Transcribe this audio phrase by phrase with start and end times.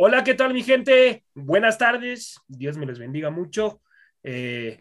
[0.00, 1.24] Hola, ¿qué tal mi gente?
[1.34, 3.82] Buenas tardes, Dios me los bendiga mucho.
[4.22, 4.78] Eh,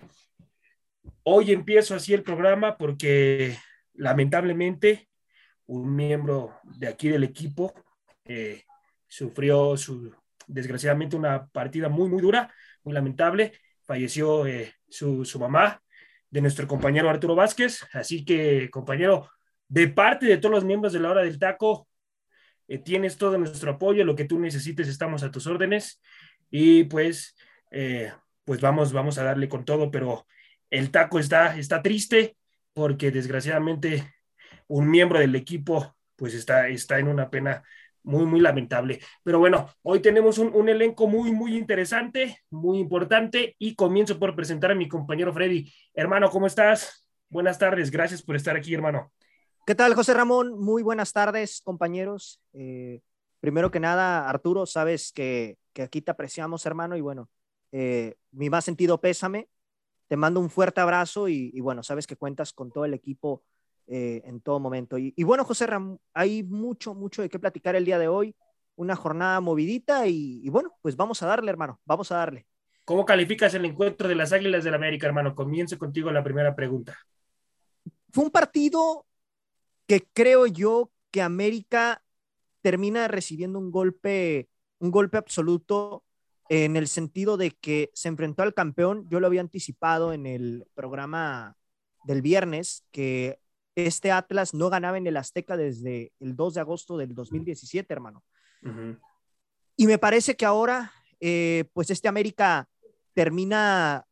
[1.23, 3.57] hoy empiezo así el programa porque
[3.95, 5.09] lamentablemente
[5.65, 7.73] un miembro de aquí del equipo
[8.25, 8.61] eh,
[9.07, 12.53] sufrió su, desgraciadamente una partida muy, muy dura,
[12.83, 13.53] muy lamentable.
[13.87, 15.81] Falleció eh, su, su mamá
[16.29, 17.87] de nuestro compañero Arturo Vázquez.
[17.91, 19.31] Así que, compañero,
[19.67, 21.87] de parte de todos los miembros de la hora del taco,
[22.67, 26.01] eh, tienes todo nuestro apoyo, lo que tú necesites, estamos a tus órdenes
[26.49, 27.35] y pues,
[27.71, 28.11] eh,
[28.43, 30.25] pues vamos, vamos a darle con todo, pero
[30.69, 32.37] el taco está, está triste
[32.73, 34.13] porque desgraciadamente
[34.67, 37.63] un miembro del equipo pues está, está en una pena
[38.03, 38.99] muy, muy lamentable.
[39.23, 44.35] Pero bueno, hoy tenemos un, un, elenco muy, muy interesante, muy importante y comienzo por
[44.35, 45.71] presentar a mi compañero Freddy.
[45.93, 47.07] Hermano, ¿cómo estás?
[47.29, 49.11] Buenas tardes, gracias por estar aquí, hermano.
[49.67, 50.57] ¿Qué tal, José Ramón?
[50.57, 52.39] Muy buenas tardes, compañeros.
[52.53, 53.01] Eh,
[53.41, 57.29] primero que nada, Arturo, sabes que, que, aquí te apreciamos, hermano, y bueno,
[57.73, 59.49] eh, mi más sentido pésame.
[60.07, 63.43] Te mando un fuerte abrazo y, y bueno, sabes que cuentas con todo el equipo
[63.87, 64.97] eh, en todo momento.
[64.97, 68.37] Y, y, bueno, José Ramón, hay mucho, mucho de qué platicar el día de hoy.
[68.77, 72.47] Una jornada movidita y, y bueno, pues vamos a darle, hermano, vamos a darle.
[72.85, 75.35] ¿Cómo calificas el encuentro de las Águilas del la América, hermano?
[75.35, 76.97] Comienzo contigo la primera pregunta.
[78.13, 79.06] Fue un partido
[79.87, 82.03] que creo yo que América
[82.61, 86.03] termina recibiendo un golpe, un golpe absoluto
[86.49, 89.07] en el sentido de que se enfrentó al campeón.
[89.09, 91.55] Yo lo había anticipado en el programa
[92.03, 93.39] del viernes, que
[93.75, 98.23] este Atlas no ganaba en el Azteca desde el 2 de agosto del 2017, hermano.
[98.63, 98.99] Uh -huh.
[99.75, 102.67] Y me parece que ahora, eh, pues este América
[103.13, 104.05] termina,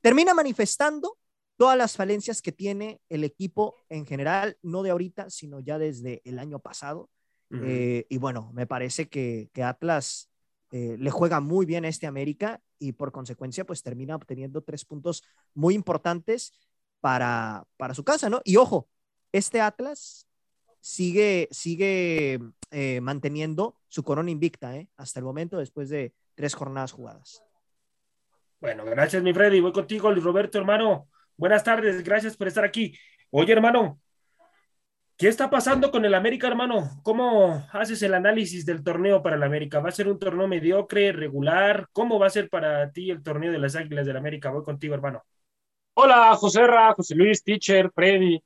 [0.00, 1.18] termina manifestando
[1.56, 6.22] todas las falencias que tiene el equipo en general, no de ahorita, sino ya desde
[6.24, 7.10] el año pasado.
[7.50, 7.64] Uh -huh.
[7.66, 10.30] eh, y bueno, me parece que, que Atlas
[10.72, 14.84] eh, le juega muy bien a este América y por consecuencia pues termina obteniendo tres
[14.84, 15.22] puntos
[15.54, 16.52] muy importantes
[17.00, 18.40] para, para su casa, ¿no?
[18.44, 18.88] Y ojo,
[19.30, 20.26] este Atlas
[20.80, 22.40] sigue, sigue
[22.70, 24.88] eh, manteniendo su corona invicta ¿eh?
[24.96, 27.42] hasta el momento después de tres jornadas jugadas.
[28.60, 31.08] Bueno, gracias mi Freddy, voy contigo, Luis Roberto, hermano.
[31.36, 32.96] Buenas tardes, gracias por estar aquí.
[33.30, 34.00] Oye, hermano,
[35.16, 37.00] ¿qué está pasando con el América, hermano?
[37.02, 39.80] ¿Cómo haces el análisis del torneo para el América?
[39.80, 41.88] ¿Va a ser un torneo mediocre, regular?
[41.92, 44.50] ¿Cómo va a ser para ti el torneo de las Águilas del América?
[44.50, 45.24] Voy contigo, hermano.
[45.94, 48.40] Hola, José Ra, José Luis, teacher, Freddy.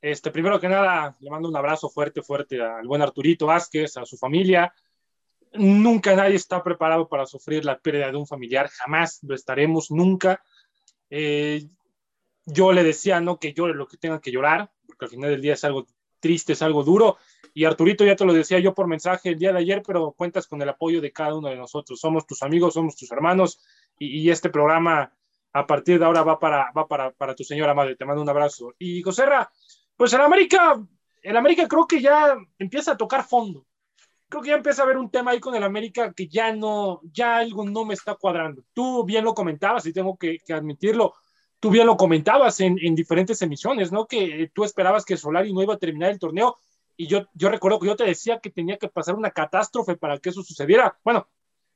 [0.00, 4.06] Este, primero que nada, le mando un abrazo fuerte, fuerte al buen Arturito Vázquez, a
[4.06, 4.72] su familia.
[5.52, 10.42] Nunca nadie está preparado para sufrir la pérdida de un familiar, jamás lo estaremos, nunca.
[11.10, 11.68] Eh,
[12.46, 15.40] yo le decía, no que llore lo que tenga que llorar, porque al final del
[15.40, 15.86] día es algo
[16.20, 17.16] triste, es algo duro.
[17.54, 20.46] Y Arturito ya te lo decía yo por mensaje el día de ayer, pero cuentas
[20.46, 21.98] con el apoyo de cada uno de nosotros.
[21.98, 23.60] Somos tus amigos, somos tus hermanos,
[23.98, 25.12] y, y este programa
[25.52, 27.96] a partir de ahora va para, va para, para tu señora madre.
[27.96, 28.74] Te mando un abrazo.
[28.78, 29.50] Y Joserra,
[29.96, 30.80] pues el América,
[31.22, 33.66] el América creo que ya empieza a tocar fondo.
[34.28, 37.00] Creo que ya empieza a haber un tema ahí con el América que ya no,
[37.12, 38.62] ya algo no me está cuadrando.
[38.72, 41.14] Tú bien lo comentabas y tengo que, que admitirlo.
[41.60, 44.06] Tú bien lo comentabas en, en, diferentes emisiones, ¿no?
[44.06, 46.58] Que tú esperabas que Solari no iba a terminar el torneo
[46.96, 50.18] y yo, yo recuerdo que yo te decía que tenía que pasar una catástrofe para
[50.18, 50.98] que eso sucediera.
[51.02, 51.28] Bueno,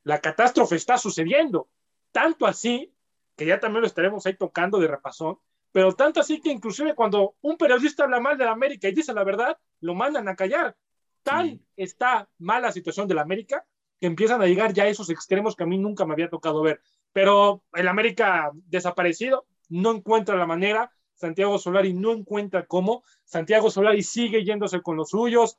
[0.02, 1.68] la catástrofe está sucediendo.
[2.12, 2.94] Tanto así
[3.34, 5.38] que ya también lo estaremos ahí tocando de repasón,
[5.72, 9.12] pero tanto así que inclusive cuando un periodista habla mal de la América y dice
[9.12, 10.76] la verdad, lo mandan a callar.
[11.22, 11.66] Tal sí.
[11.76, 13.64] está mala situación de la América
[13.98, 16.60] que empiezan a llegar ya a esos extremos que a mí nunca me había tocado
[16.60, 16.80] ver.
[17.12, 24.02] Pero el América desaparecido, no encuentra la manera, Santiago Solari no encuentra cómo, Santiago Solari
[24.02, 25.58] sigue yéndose con los suyos,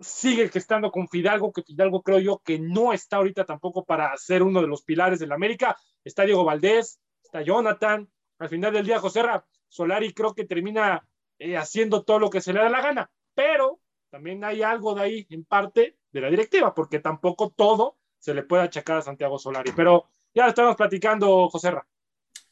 [0.00, 4.42] sigue estando con Fidalgo, que Fidalgo creo yo que no está ahorita tampoco para ser
[4.42, 8.08] uno de los pilares del América, está Diego Valdés, está Jonathan,
[8.38, 9.22] al final del día José
[9.68, 11.06] Solari creo que termina
[11.38, 15.02] eh, haciendo todo lo que se le da la gana, pero también hay algo de
[15.02, 19.38] ahí en parte de la directiva, porque tampoco todo se le puede achacar a Santiago
[19.38, 21.72] Solari, pero ya lo estamos platicando, José.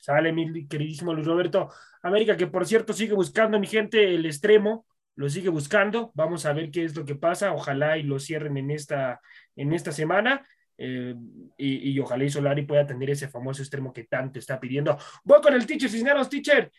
[0.06, 1.68] Sale mi queridísimo Luis Roberto.
[2.00, 4.86] América, que por cierto sigue buscando, mi gente, el extremo,
[5.16, 6.12] lo sigue buscando.
[6.14, 7.52] Vamos a ver qué es lo que pasa.
[7.52, 9.20] Ojalá y lo cierren en esta,
[9.56, 10.46] en esta semana.
[10.78, 11.12] Eh,
[11.58, 14.96] y, y, ojalá y Solari pueda tener ese famoso extremo que tanto está pidiendo.
[15.24, 16.70] Voy con el teacher Cisneros, teacher.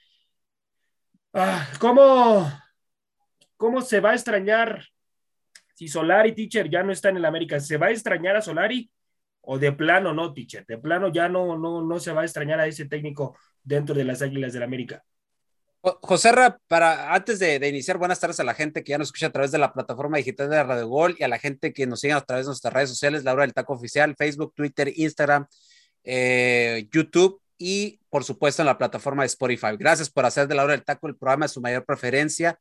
[1.34, 2.50] Ah, ¿cómo,
[3.58, 4.86] ¿Cómo se va a extrañar
[5.74, 7.60] si Solari, teacher, ya no está en el América?
[7.60, 8.90] ¿Se va a extrañar a Solari?
[9.50, 10.66] O de plano no, teacher.
[10.66, 14.04] De plano ya no, no, no se va a extrañar a ese técnico dentro de
[14.04, 15.04] las Águilas del América.
[15.82, 16.32] José
[16.68, 19.52] para antes de, iniciar, buenas tardes a la gente que ya nos escucha a través
[19.52, 22.20] de la plataforma digital de Radio Gol y a la gente que nos sigue a
[22.20, 25.48] través de nuestras redes sociales, la hora del taco oficial, Facebook, Twitter, Instagram,
[26.04, 29.78] eh, YouTube y por supuesto en la plataforma de Spotify.
[29.80, 32.60] Gracias por hacer de la hora del taco el programa de su mayor preferencia.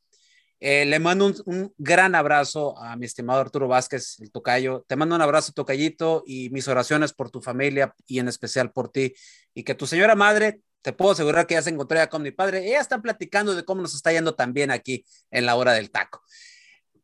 [0.59, 4.85] Eh, le mando un, gran abrazo a mi estimado Arturo Vázquez, el tocayo.
[4.89, 8.91] Te mando un abrazo, tocayito, y mis oraciones por tu familia y en especial por
[8.91, 9.15] ti.
[9.55, 12.31] Y que tu señora madre te puedo asegurar que ya se encontró ya con mi
[12.31, 12.67] padre.
[12.67, 16.23] Ella está platicando de cómo nos está yendo también aquí en la hora del taco.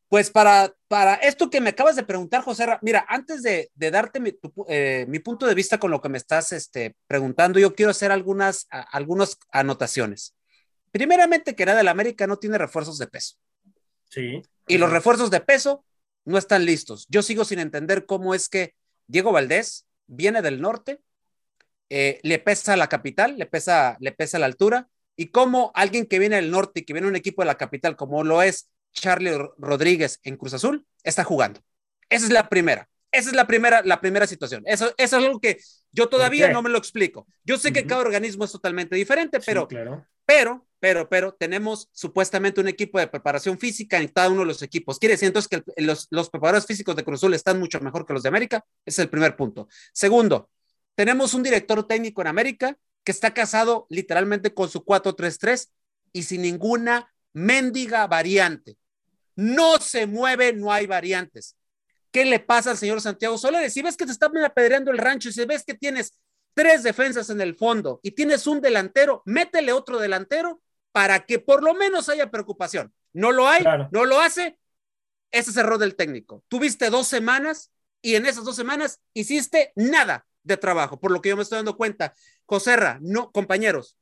[0.08, 4.20] Pues para, para esto que me acabas de preguntar, José, mira, antes de, darte
[4.68, 8.12] eh, mi, punto de vista con lo que me estás este, preguntando, yo quiero hacer
[8.12, 10.36] algunas, algunas anotaciones.
[10.92, 13.36] Primeramente, que nada, el América no tiene refuerzos de peso.
[14.08, 14.42] Sí.
[14.68, 15.84] Y los refuerzos de peso
[16.24, 17.06] no están listos.
[17.08, 18.74] Yo sigo sin entender cómo es que
[19.06, 21.00] Diego Valdés viene del norte,
[21.88, 26.18] eh, le pesa la capital, le pesa, le pesa la altura, y como alguien que
[26.18, 29.36] viene del norte y que viene un equipo de la capital, como lo es Charlie
[29.58, 31.60] Rodríguez en Cruz Azul, está jugando.
[32.08, 32.88] Esa es la primera.
[33.10, 34.62] Esa es la primera, la primera situación.
[34.64, 35.58] Eso, eso es algo que
[35.90, 37.26] yo todavía no me lo explico.
[37.44, 39.68] Yo sé que cada organismo es totalmente diferente, pero,
[40.34, 44.62] pero, pero, pero tenemos supuestamente un equipo de preparación física en cada uno de los
[44.62, 44.98] equipos.
[44.98, 48.22] Quiere decir entonces que los, preparadores físicos de Cruz Azul están mucho mejor que los
[48.22, 48.64] de América.
[48.86, 49.68] Ese es el primer punto.
[49.92, 50.48] Segundo,
[50.94, 55.68] tenemos un director técnico en América que está casado literalmente con su 4-3-3
[56.14, 58.78] y sin ninguna mendiga variante.
[59.36, 61.56] No se mueve, no hay variantes.
[62.10, 63.74] ¿Qué le pasa al señor Santiago Solares?
[63.74, 66.18] Si ves que te está apedreando el rancho y si ves que tienes
[66.54, 70.60] tres defensas en el fondo y tienes un delantero, métele otro delantero
[70.92, 72.92] para que por lo menos haya preocupación.
[73.12, 74.58] No lo hay, no lo hace.
[75.30, 76.44] Ese es error del técnico.
[76.48, 77.72] Tuviste dos semanas
[78.02, 81.56] y en esas dos semanas hiciste nada de trabajo, por lo que yo me estoy
[81.56, 82.14] dando cuenta.
[82.46, 83.96] Joserra, no, compañeros,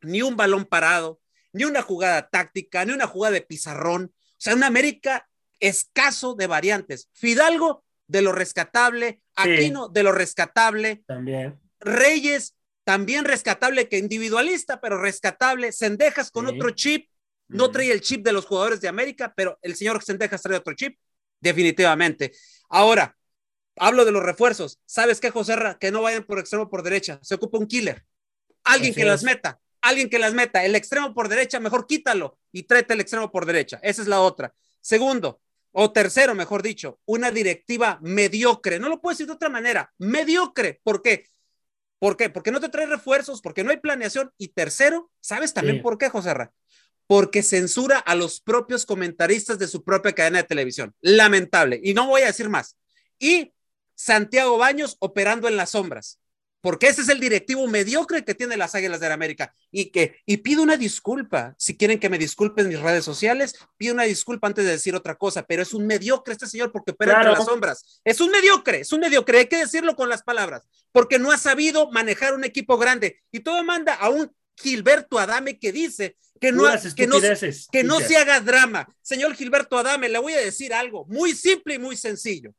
[0.00, 1.20] ni un balón parado,
[1.52, 4.12] ni una jugada táctica, ni una jugada de pizarrón.
[4.14, 5.28] O sea, un América
[5.60, 7.08] escaso de variantes.
[7.12, 11.02] Fidalgo de lo rescatable, Aquino de lo rescatable.
[11.06, 11.60] También.
[11.84, 12.54] Reyes
[12.84, 15.72] también rescatable que individualista, pero rescatable.
[15.72, 17.08] Sendejas con otro chip.
[17.48, 20.74] No trae el chip de los jugadores de América, pero el señor Sendejas trae otro
[20.74, 20.98] chip,
[21.40, 22.32] definitivamente.
[22.70, 23.16] Ahora,
[23.76, 24.80] hablo de los refuerzos.
[24.86, 25.56] ¿Sabes qué, José?
[25.78, 27.18] Que no vayan por extremo por derecha.
[27.22, 28.04] Se ocupa un killer.
[28.64, 29.60] Alguien que las meta.
[29.82, 30.64] Alguien que las meta.
[30.64, 33.78] El extremo por derecha, mejor quítalo y tráete el extremo por derecha.
[33.82, 34.54] Esa es la otra.
[34.80, 35.42] Segundo,
[35.72, 38.78] o tercero, mejor dicho, una directiva mediocre.
[38.78, 39.92] No lo puedo decir de otra manera.
[39.98, 40.80] Mediocre.
[40.82, 41.26] ¿Por qué?
[42.04, 42.28] ¿Por qué?
[42.28, 44.30] Porque no te trae refuerzos, porque no hay planeación.
[44.36, 46.34] Y tercero, ¿sabes también por qué, José
[47.06, 50.94] Porque censura a los propios comentaristas de su propia cadena de televisión.
[51.00, 51.80] Lamentable.
[51.82, 52.76] Y no voy a decir más.
[53.18, 53.54] Y
[53.94, 56.20] Santiago Baños operando en las sombras
[56.64, 60.16] porque ese es el directivo mediocre que tiene las Águilas de la América y que
[60.24, 64.46] y pido una disculpa, si quieren que me disculpen mis redes sociales, pido una disculpa
[64.46, 67.44] antes de decir otra cosa, pero es un mediocre este señor porque opera en las
[67.44, 68.00] sombras.
[68.02, 71.36] Es un mediocre, es un mediocre, hay que decirlo con las palabras, porque no ha
[71.36, 76.50] sabido manejar un equipo grande y todo manda a un Gilberto Adame que dice que
[76.50, 76.64] no,
[76.96, 77.18] que no,
[77.72, 78.88] que no se haga drama.
[79.02, 82.54] Señor Gilberto Adame, le voy a decir algo muy simple y muy sencillo.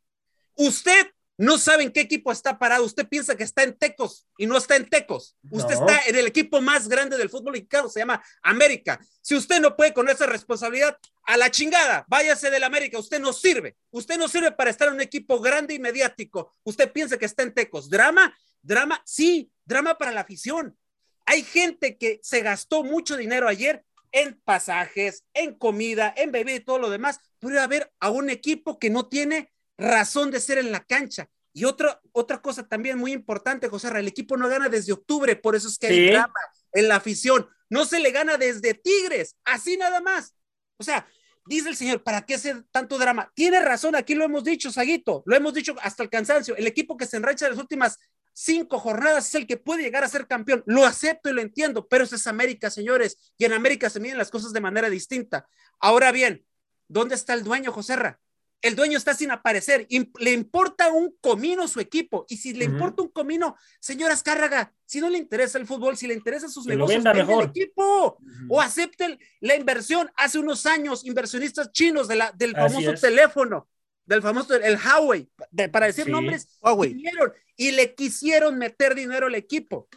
[0.54, 2.86] Usted no saben qué equipo está parado.
[2.86, 5.36] Usted piensa que está en Tecos y no está en Tecos.
[5.50, 9.00] Usted está en el equipo más grande del fútbol mexicano, se llama América.
[9.22, 10.98] Si usted no puede con esa responsabilidad,
[11.28, 13.00] a la chingada, váyase del América.
[13.00, 13.76] Usted no sirve.
[13.92, 16.54] Usted no sirve para estar en un equipo grande y mediático.
[16.64, 17.90] Usted piensa que está en Tecos.
[17.90, 18.38] ¿Drama?
[18.62, 19.02] ¿Drama?
[19.06, 20.78] Sí, drama para la afición.
[21.26, 26.60] Hay gente que se gastó mucho dinero ayer en pasajes, en comida, en bebida y
[26.62, 30.58] todo lo demás, pero a ver a un equipo que no tiene razón de ser
[30.58, 31.30] en la cancha.
[31.54, 35.56] Y otra, otra cosa también muy importante, José el equipo no gana desde octubre, por
[35.56, 36.34] eso es que hay drama
[36.74, 37.48] en la afición.
[37.70, 40.36] No se le gana desde Tigres, así nada más.
[40.78, 41.08] O sea,
[41.46, 43.32] dice el señor, ¿para qué hacer tanto drama?
[43.36, 46.58] Tiene razón, aquí lo hemos dicho, Saguito, lo hemos dicho hasta el cansancio.
[46.58, 48.00] El equipo que se enracha en las últimas
[48.34, 50.62] cinco jornadas es el que puede llegar a ser campeón.
[50.66, 54.18] Lo acepto y lo entiendo, pero eso es América, señores, y en América se miden
[54.18, 55.48] las cosas de manera distinta.
[55.80, 56.46] Ahora bien,
[56.88, 58.20] ¿dónde está el dueño, Joserra?
[58.66, 59.88] El dueño está sin aparecer,
[60.20, 65.00] le importa un comino su equipo, y si le importa un comino, señora Azcárraga, si
[65.00, 68.18] no le interesa el fútbol, si le interesa sus negocios, venda el equipo,
[68.50, 70.10] o acepten la inversión.
[70.16, 73.70] Hace unos años, inversionistas chinos de la, del famoso teléfono,
[74.04, 75.30] del famoso, el Huawei,
[75.72, 77.04] para decir nombres, Huawei.
[77.56, 79.88] y le quisieron meter dinero al equipo,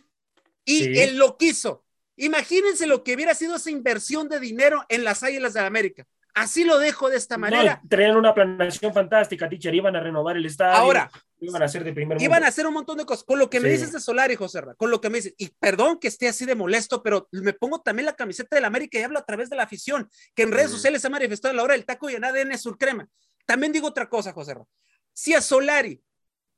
[0.66, 1.87] y él lo quiso.
[2.16, 6.06] Imagínense lo que hubiera sido esa inversión de dinero en las Águilas de América.
[6.38, 7.83] Así lo dejo de esta manera.
[7.90, 10.76] No, una planeación fantástica, teacher, iban a renovar el estadio.
[10.76, 13.25] Ahora, Iban a hacer de primer Iban a hacer un montón de cosas.
[13.25, 15.99] Con lo que me dices de Solari, José con lo que me dices, y perdón
[15.99, 19.18] que esté así de molesto, pero me pongo también la camiseta del América y hablo
[19.18, 21.75] a través de la afición, que en redes sociales se ha manifestado a la hora
[21.75, 23.09] del taco y en ADN Surcrema.
[23.47, 24.57] También digo otra cosa, José
[25.12, 26.02] Si a Solari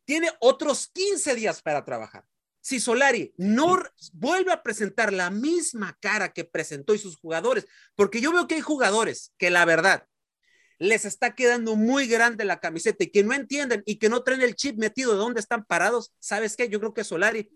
[0.04, 2.25] tiene otros 15 días para trabajar,
[2.60, 8.20] si Solari no vuelve a presentar la misma cara que presentó y sus jugadores, porque
[8.20, 10.06] yo veo que hay jugadores que la verdad
[10.78, 14.40] les está quedando muy grande la camiseta y que no entienden y que no traen
[14.40, 16.68] el chip metido de dónde están parados, ¿sabes qué?
[16.68, 17.50] Yo creo que Solari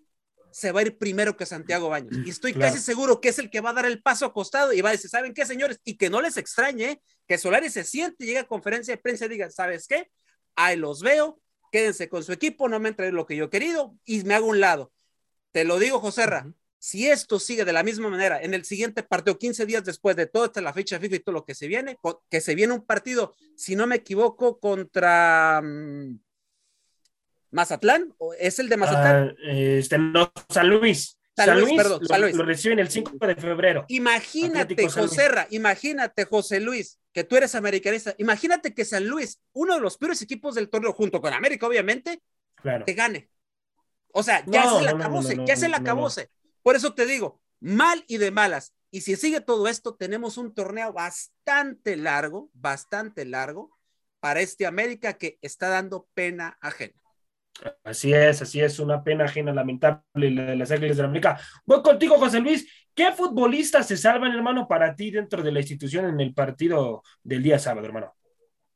[0.55, 2.15] se va a ir primero que Santiago Baños.
[2.25, 4.81] Y estoy casi seguro que es el que va a dar el paso acostado y
[4.83, 5.81] va a decir, ¿saben qué, señores?
[5.85, 9.25] Y que no les extrañe que Solari se siente y llegue a conferencia de prensa
[9.25, 10.13] y diga, ¿sabes qué?
[10.55, 11.41] Ahí los veo,
[11.73, 14.47] quédense con su equipo, no me entre lo que yo he querido y me hago
[14.47, 14.93] un lado.
[15.55, 16.25] Te lo digo, José
[16.81, 20.27] si esto sigue de la misma manera en el siguiente partido, 15 días después de
[20.27, 21.97] toda la fecha FIFA y todo lo que se viene,
[22.29, 26.19] que se viene un partido, si no me equivoco, contra mm,
[27.53, 29.29] Mazatlán, ¿es el de Mazatlán?
[29.29, 31.17] Ah, este, no, San Luis.
[31.37, 32.35] San, Luis, perdón, San Luis.
[32.35, 33.85] Lo, reciben el 5 de febrero.
[33.89, 38.13] Imagínate, José imagínate, José Luis, que tú eres americanista.
[38.19, 42.21] Imagínate que San Luis, uno de los peores equipos del torneo, junto con América, obviamente,
[42.85, 43.31] te gane.
[44.17, 46.09] O sea, ya se la acabó, ya se la acabó.
[46.63, 48.73] Por eso te digo, mal y de malas.
[48.93, 53.77] Y si sigue todo esto, tenemos un torneo bastante largo, bastante largo
[54.21, 56.95] para este América que está dando pena ajena.
[57.83, 61.41] Así es, así es, una pena ajena lamentable la de las Águilas de la América.
[61.67, 62.69] Voy contigo, José Luis.
[62.95, 67.43] ¿Qué futbolistas se salvan, hermano, para ti dentro de la institución en el partido del
[67.43, 68.15] día sábado, hermano?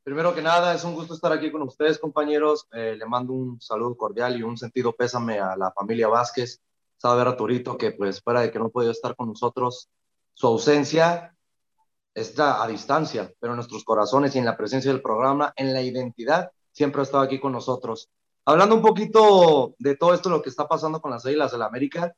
[0.09, 2.65] Primero que nada, es un gusto estar aquí con ustedes, compañeros.
[2.71, 6.63] Eh, le mando un saludo cordial y un sentido pésame a la familia Vázquez
[6.97, 7.37] saber a
[7.77, 9.87] que pues fuera de que no podía estar con nosotros,
[10.33, 11.35] su ausencia
[12.15, 15.83] está a distancia, pero en nuestros corazones y en la presencia del programa, en la
[15.83, 18.09] identidad, siempre ha estado aquí con nosotros.
[18.45, 21.67] Hablando un poquito de todo esto, lo que está pasando con las Águilas del la
[21.67, 22.15] América,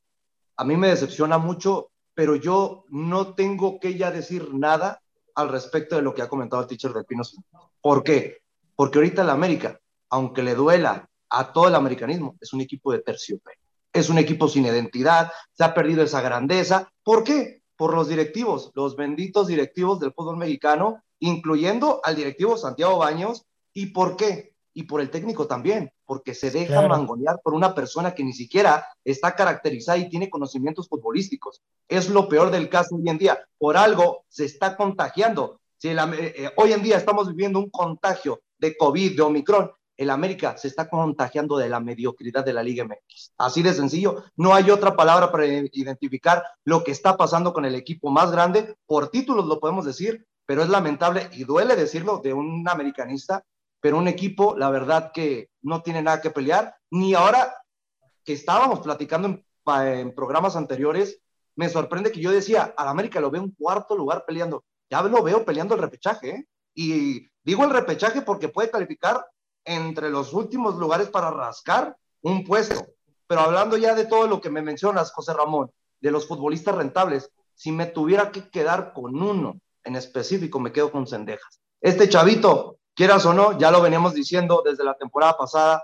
[0.56, 5.02] a mí me decepciona mucho, pero yo no tengo que ya decir nada
[5.36, 7.36] al respecto de lo que ha comentado el teacher de Pinos.
[7.82, 8.38] ¿Por qué?
[8.76, 13.00] Porque ahorita la América, aunque le duela a todo el americanismo, es un equipo de
[13.00, 13.62] terciopelo
[13.94, 16.90] es un equipo sin identidad, se ha perdido esa grandeza.
[17.04, 17.62] ¿Por qué?
[17.76, 23.46] Por los directivos, los benditos directivos del fútbol mexicano, incluyendo al directivo Santiago Baños.
[23.74, 24.54] ¿Y por qué?
[24.74, 28.86] Y por el técnico también, porque se deja mangonear por una persona que ni siquiera
[29.04, 31.62] está caracterizada y tiene conocimientos futbolísticos.
[31.90, 33.40] Es lo peor del caso hoy en día.
[33.58, 35.60] Por algo se está contagiando.
[35.82, 40.12] Si eh, eh, hoy en día estamos viviendo un contagio de COVID, de Omicron, el
[40.12, 43.34] América se está contagiando de la mediocridad de la Liga MX.
[43.40, 47.74] Así de sencillo, no hay otra palabra para identificar lo que está pasando con el
[47.74, 48.76] equipo más grande.
[48.86, 53.44] Por títulos lo podemos decir, pero es lamentable y duele decirlo de un americanista,
[53.80, 57.56] pero un equipo, la verdad que no tiene nada que pelear, ni ahora
[58.24, 61.20] que estábamos platicando en, programas anteriores,
[61.56, 64.64] me sorprende que yo decía, al América lo veo en cuarto lugar peleando.
[64.92, 66.48] Ya lo veo peleando el repechaje, ¿eh?
[66.76, 69.26] Y digo el repechaje porque puede calificar
[69.64, 72.88] entre los últimos lugares para rascar un puesto.
[73.26, 75.72] Pero hablando ya de todo lo que me mencionas, José Ramón,
[76.02, 80.92] de los futbolistas rentables, si me tuviera que quedar con uno en específico, me quedo
[80.92, 81.62] con Cendejas.
[81.80, 85.84] Este chavito, quieras o no, ya lo veníamos diciendo desde la temporada pasada,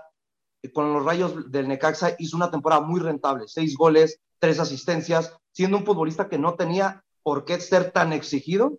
[0.74, 5.78] con los Rayos del Necaxa hizo una temporada muy rentable, seis goles, tres asistencias, siendo
[5.78, 8.78] un futbolista que no tenía por qué ser tan exigido.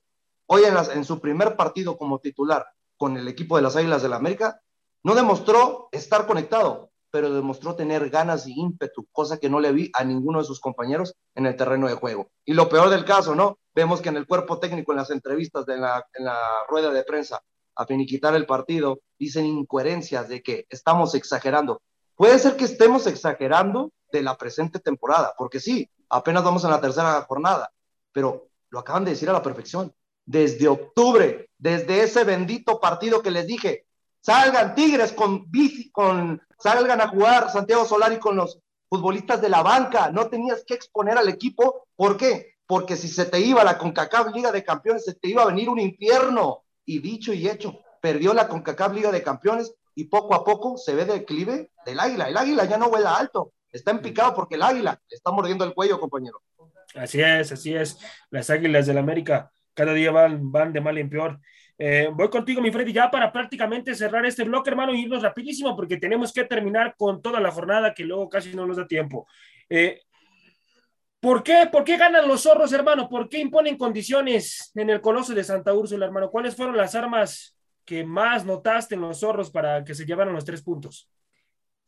[0.51, 2.65] Hoy en, en su primer partido como titular
[2.97, 4.61] con el equipo de las Águilas del la América,
[5.03, 9.91] no demostró estar conectado, pero demostró tener ganas y ímpetu, cosa que no le vi
[9.93, 12.31] a ninguno de sus compañeros en el terreno de juego.
[12.45, 13.59] Y lo peor del caso, ¿no?
[13.75, 17.03] Vemos que en el cuerpo técnico, en las entrevistas, de la, en la rueda de
[17.03, 17.41] prensa,
[17.75, 21.83] a finiquitar el partido, dicen incoherencias de que estamos exagerando.
[22.15, 26.81] Puede ser que estemos exagerando de la presente temporada, porque sí, apenas vamos en la
[26.81, 27.71] tercera jornada,
[28.11, 29.93] pero lo acaban de decir a la perfección.
[30.29, 33.88] Desde octubre, desde ese bendito partido que les dije,
[34.21, 39.63] Salgan Tigres con bici, con, salgan a jugar Santiago Solari con los futbolistas de la
[39.63, 40.12] banca.
[40.12, 41.88] No tenías que exponer al equipo.
[41.95, 42.57] ¿Por qué?
[42.67, 45.67] Porque si se te iba la CONCACAF Liga de Campeones, se te iba a venir
[45.67, 46.63] un infierno.
[46.86, 50.93] Y dicho y hecho, perdió la CONCACAF Liga de Campeones y poco a poco se
[50.93, 52.27] ve declive del águila.
[52.27, 55.65] El águila ya no vuela alto, está en picado porque el águila le está mordiendo
[55.65, 56.41] el cuello, compañero.
[56.95, 57.98] Así es, así es.
[58.29, 61.39] Las águilas del América cada día van, van de mal en peor.
[61.77, 65.74] Eh, voy contigo, mi Freddy, ya para prácticamente cerrar este bloque, hermano, y irnos rapidísimo
[65.75, 69.25] porque tenemos que terminar con toda la jornada que luego casi no nos da tiempo.
[69.69, 70.01] Eh,
[71.21, 71.69] ¿Por qué?
[71.71, 73.07] ¿Por qué ganan los zorros, hermano?
[73.07, 76.29] ¿Por qué imponen condiciones en el Coloso de Santa Úrsula, hermano?
[76.29, 77.55] ¿Cuáles fueron las armas
[77.86, 81.09] que más notaste en los zorros para que se llevaran los tres puntos?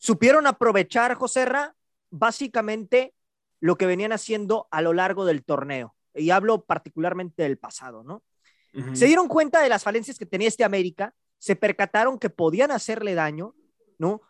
[0.02, 1.76] supieron aprovechar, Joserra,
[2.10, 3.14] básicamente
[3.60, 5.96] lo que venían haciendo a lo largo del torneo.
[6.14, 8.24] Y hablo particularmente del pasado, ¿no?
[8.94, 13.16] Se dieron cuenta de las falencias que tenía este América, se percataron que podían hacerle
[13.16, 13.54] daño,
[13.98, 14.22] ¿no?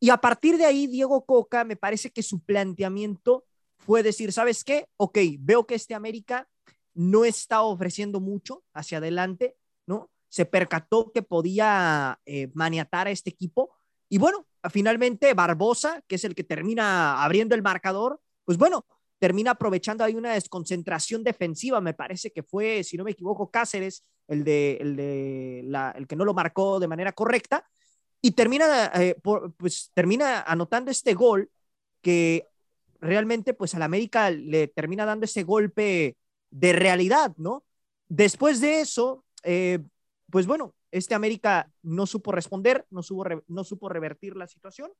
[0.00, 3.44] Y a partir de ahí, Diego Coca, me parece que su planteamiento
[3.76, 4.88] fue decir, ¿sabes qué?
[4.96, 6.48] Ok, veo que este América
[6.94, 9.56] no está ofreciendo mucho hacia adelante,
[9.86, 10.10] ¿no?
[10.28, 13.70] Se percató que podía eh, maniatar a este equipo.
[14.08, 18.86] Y bueno, finalmente Barbosa, que es el que termina abriendo el marcador, pues bueno,
[19.22, 24.02] termina aprovechando ahí una desconcentración defensiva, me parece que fue, si no me equivoco, Cáceres,
[24.26, 27.64] el, de, el, de la, el que no lo marcó de manera correcta,
[28.20, 31.52] y termina, eh, pues, termina anotando este gol
[32.00, 32.48] que
[33.00, 36.16] realmente pues al América le termina dando ese golpe
[36.50, 37.62] de realidad, ¿no?
[38.08, 39.78] Después de eso, eh,
[40.32, 44.90] pues bueno, este América no supo responder, no supo, no supo revertir la situación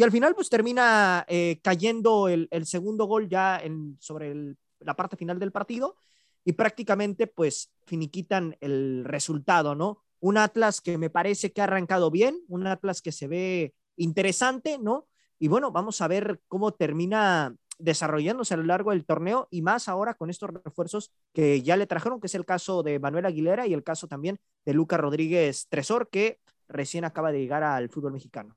[0.00, 5.14] y al final, pues termina eh, cayendo el, segundo gol ya en, sobre la parte
[5.14, 5.94] final del partido
[6.42, 10.02] y prácticamente pues finiquitan el resultado, ¿no?
[10.18, 14.78] Un Atlas que me parece que ha arrancado bien, un Atlas que se ve interesante,
[14.78, 15.06] ¿no?
[15.38, 19.86] Y bueno, vamos a ver cómo termina desarrollándose a lo largo del torneo y más
[19.86, 23.66] ahora con estos refuerzos que ya le trajeron, que es el caso de Manuel Aguilera
[23.66, 28.14] y el caso también de Lucas Rodríguez Tresor, que recién acaba de llegar al fútbol
[28.14, 28.56] mexicano.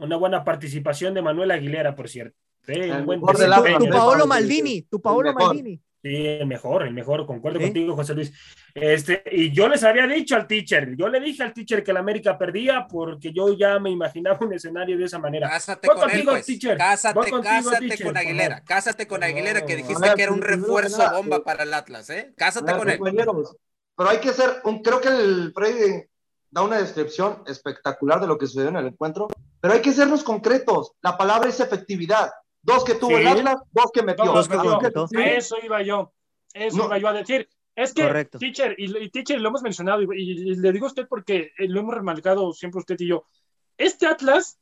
[0.00, 2.36] Una buena participación de Manuel Aguilera, por cierto.
[2.68, 5.80] Un buen tu, Paolo Maldini, tu Paolo Maldini.
[6.02, 8.32] Sí, el mejor, el mejor, concuerdo contigo, José Luis.
[8.74, 12.00] Este, y yo les había dicho al teacher, yo le dije al teacher que la
[12.00, 15.50] América perdía porque yo ya me imaginaba un escenario de esa manera.
[15.50, 16.46] Cásate con contigo, él, pues.
[16.46, 16.78] Teacher.
[16.78, 21.64] Cásate, cásate con Aguilera, cásate con Aguilera, que dijiste que era un refuerzo bomba para
[21.64, 22.32] el Atlas, ¿eh?
[22.34, 22.98] Cásate con él.
[23.96, 26.04] Pero hay que ser, un, creo que el Freddy
[26.50, 29.28] da una descripción espectacular de lo que sucedió en el encuentro,
[29.60, 30.92] pero hay que sernos concretos.
[31.02, 32.30] La palabra es efectividad.
[32.62, 34.32] Dos que tuvo el Atlas, dos que metió.
[34.32, 36.12] Dos que Eso iba yo.
[36.52, 37.48] Eso iba yo a decir.
[37.76, 41.68] Es que, teacher, y, teacher, lo hemos mencionado, y, le digo a usted porque eh,
[41.68, 43.24] lo hemos remarcado siempre usted y yo.
[43.78, 44.58] Este Atlas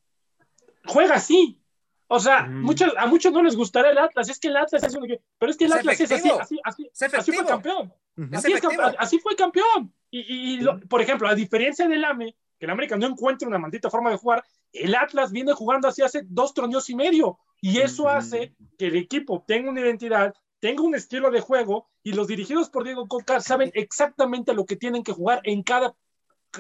[0.87, 1.61] juega así.
[2.07, 4.29] O sea, muchos, a muchos no les gustará el Atlas.
[4.29, 5.07] Es que el Atlas es un.
[5.39, 6.31] Pero es que el Atlas es así.
[6.31, 7.93] Así, así, así fue campeón.
[8.33, 8.53] así,
[8.99, 9.93] así, fue campeón.
[10.11, 14.11] Y, por ejemplo, a diferencia del AME, que el América no encuentra una maldita forma
[14.11, 17.39] de jugar, el Atlas viene jugando así hace dos torneos y medio.
[17.61, 22.13] Y eso hace que el equipo tenga una identidad, tenga un estilo de juego y
[22.13, 25.95] los dirigidos por Diego Coca saben exactamente lo que tienen que jugar en cada,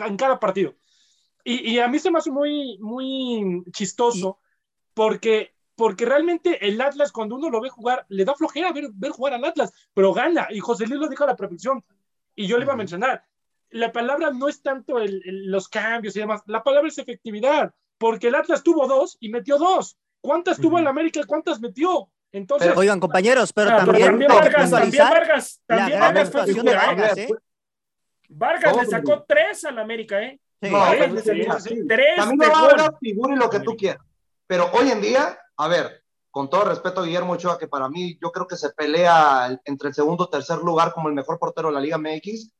[0.05, 0.75] en cada partido.
[1.45, 4.39] Y, a mí se me hace muy, muy chistoso
[4.93, 9.13] porque, porque realmente el Atlas, cuando uno lo ve jugar, le da flojera ver, ver
[9.13, 10.49] jugar al Atlas, pero gana.
[10.51, 11.83] Y José Luis lo dijo a la perfección.
[12.35, 13.25] Y yo le iba a mencionar,
[13.71, 18.35] la palabra no es tanto los cambios y demás, la palabra es efectividad, porque el
[18.35, 19.99] Atlas tuvo dos y metió dos.
[20.21, 22.11] ¿Cuántas tuvo el América y cuántas metió?
[22.33, 27.29] Entonces, oigan, compañeros, pero ah, también, Vargas, también Vargas, también Vargas fue Vargas, ¿eh?
[28.29, 30.39] Vargas le sacó tres al América, ¿eh?
[30.61, 31.57] Sí, no,
[31.87, 32.17] tres.
[32.17, 34.03] También Vargas figura lo que tú quieras.
[34.47, 38.19] Pero hoy en día, a ver, con todo respeto a Guillermo Ochoa, que para mí
[38.21, 41.69] yo creo que se pelea entre el segundo y tercer lugar como el mejor portero
[41.69, 42.53] de la Liga MX,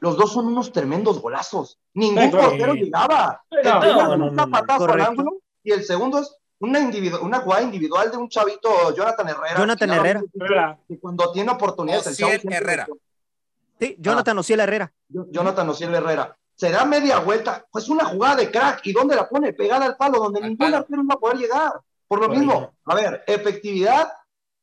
[0.00, 1.78] los dos son unos tremendos golazos.
[1.94, 3.42] Ningún portero llegaba.
[5.62, 6.80] y el segundo es una,
[7.22, 9.58] una jugada individual de un chavito, Jonathan Herrera.
[9.58, 10.78] Jonathan Herrera.
[10.88, 12.18] Que cuando tiene oportunidades.
[12.18, 12.86] el Herrera.
[13.78, 14.92] Sí, Jonathan ah, Herrera.
[15.08, 16.36] Jonathan Ociel Herrera.
[16.54, 18.80] Se da media vuelta, pues una jugada de crack.
[18.84, 19.54] ¿Y dónde la pone?
[19.54, 21.72] Pegada al palo, donde ningún arquero va a poder llegar.
[22.06, 24.12] Por lo mismo, a ver, efectividad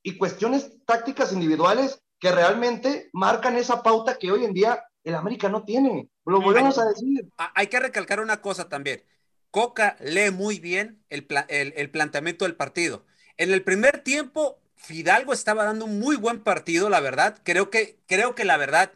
[0.04, 5.48] y cuestiones tácticas individuales que realmente marcan esa pauta que hoy en día el América
[5.48, 6.10] no tiene.
[6.26, 7.30] Lo volvemos a decir.
[7.38, 9.04] Hay que recalcar una cosa también.
[9.52, 13.06] Coca lee muy bien el, el, planteamiento del partido.
[13.38, 17.40] En el primer tiempo, Fidalgo estaba dando un muy buen partido, la verdad.
[17.44, 18.92] Creo que, creo que la verdad,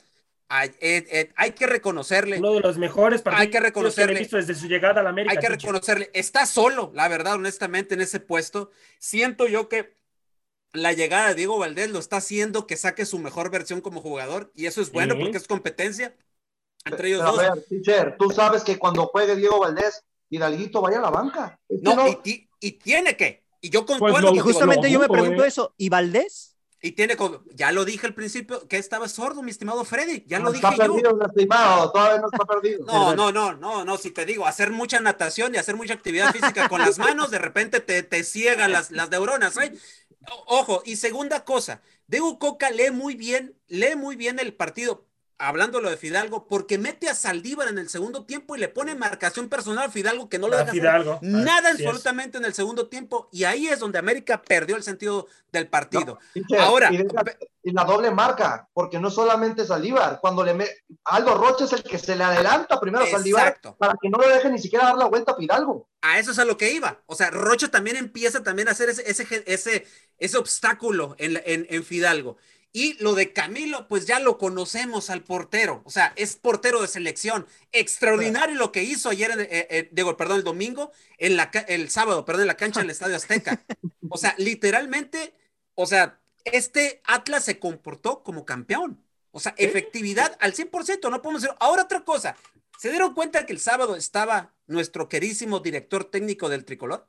[0.50, 2.40] hay, eh, eh, hay que reconocerle.
[2.40, 5.32] Uno de los mejores partidos hay que reconocerle, que desde su llegada a la América.
[5.32, 6.12] Hay que reconocerle.
[6.14, 8.72] Está solo, la verdad, honestamente, en ese puesto.
[9.00, 9.96] Siento yo que
[10.74, 14.52] la llegada de Diego Valdés lo está haciendo que saque su mejor versión como jugador
[14.56, 16.16] y eso es bueno porque es competencia
[16.86, 17.40] entre ellos dos.
[17.40, 21.60] A ver, teacher, tú sabes que cuando juegue Diego Valdés, Hidalguito vaya a la banca.
[21.70, 23.44] no, Y, tiene que.
[23.60, 24.34] Y yo pues concuerdo.
[24.34, 25.74] y justamente yo me pregunto eso.
[25.78, 26.52] ¿Y Valdés?
[26.84, 27.16] Y tiene,
[27.54, 30.88] ya lo dije al principio, que estaba sordo, mi estimado Freddy, ya lo dije está
[30.88, 32.84] perdido, estimado, todavía no está perdido.
[32.88, 36.32] No, no, no, no, no, si te digo, hacer mucha natación y hacer mucha actividad
[36.32, 39.74] física con las manos, de repente te, te ciegan las, las neuronas, ¿eh?
[40.48, 45.08] Ojo, y segunda cosa, Diego Coca lee muy bien, lee muy bien el partido.
[45.48, 48.96] Hablando lo de Fidalgo, porque mete a Saldívar en el segundo tiempo y le pone
[48.96, 51.20] marcación personal a Fidalgo que no lo deja Fidalgo.
[51.22, 51.88] nada Así es.
[51.88, 56.18] absolutamente en el segundo tiempo y ahí es donde América perdió el sentido del partido.
[56.60, 57.24] Ahora, y, deja-
[57.64, 60.68] y la doble marca, porque no solamente Saldívar, cuando le me...
[61.06, 64.30] Aldo Rocha es el que se le adelanta primero a Saldívar para que no le
[64.30, 65.90] deje ni siquiera dar la vuelta a Fidalgo.
[66.02, 67.02] A eso es a lo que iba.
[67.06, 69.86] O sea, Rocha también empieza también a hacer ese, ese, ese,
[70.18, 72.38] ese obstáculo en, en, en Fidalgo.
[72.74, 75.82] Y lo de Camilo, pues ya lo conocemos al portero.
[75.84, 77.46] O sea, es portero de selección.
[77.74, 81.90] Extraordinario lo que hizo ayer, en- eh, eh, digo, perdón, el domingo, en la, el
[81.90, 83.62] sábado, perdón, en la cancha del Estadio Azteca.
[84.10, 85.34] O sea, literalmente,
[85.76, 89.04] o sea, este Atlas se comportó como campeón.
[89.32, 91.56] O sea, efectividad al 100%, no podemos decir.
[91.60, 92.36] Ahora otra cosa,
[92.78, 97.08] ¿se dieron cuenta que el sábado estaba nuestro querísimo director técnico del tricolor?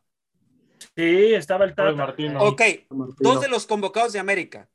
[0.96, 1.92] Sí, estaba el Tata.
[1.92, 2.42] Martino.
[2.42, 4.68] Ok, dos de los convocados de América,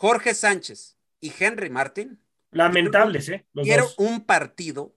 [0.00, 3.44] Jorge Sánchez y Henry Martin, Lamentables, ¿eh?
[3.52, 3.94] Los dieron dos.
[3.98, 4.94] un partido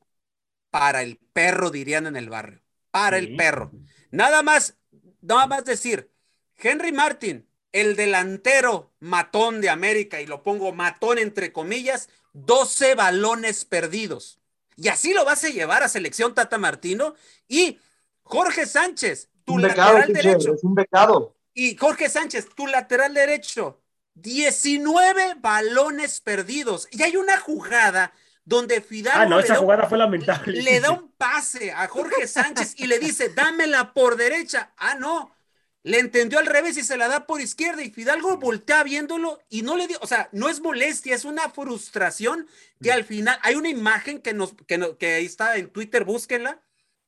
[0.69, 2.61] para el perro, dirían en el barrio,
[2.91, 3.25] para Sí.
[3.25, 3.71] el perro.
[4.11, 4.77] Nada más,
[5.21, 6.11] nada más decir,
[6.55, 13.65] Henry Martin, el delantero matón de América, y lo pongo matón entre comillas, 12 balones
[13.65, 14.39] perdidos.
[14.77, 17.15] Y así lo vas a llevar a selección Tata Martino.
[17.47, 17.79] Y
[18.21, 20.53] Jorge Sánchez, tu un lateral derecho.
[20.53, 21.35] es un becado.
[21.55, 23.80] Y Jorge Sánchez, tu lateral derecho,
[24.15, 26.87] 19 balones perdidos.
[26.91, 30.61] Y hay una jugada donde Fidalgo Ah, no, le, esa da un, jugada fue lamentable.
[30.61, 34.73] le da un pase a Jorge Sánchez y le dice, dámela por derecha.
[34.77, 35.35] Ah, no.
[35.83, 39.63] Le entendió al revés y se la da por izquierda y Fidalgo voltea viéndolo y
[39.63, 42.47] no le dio, o sea, no es molestia, es una frustración
[42.83, 46.03] que al final, hay una imagen que nos, que, no- que ahí está en Twitter,
[46.03, 46.61] búsquenla,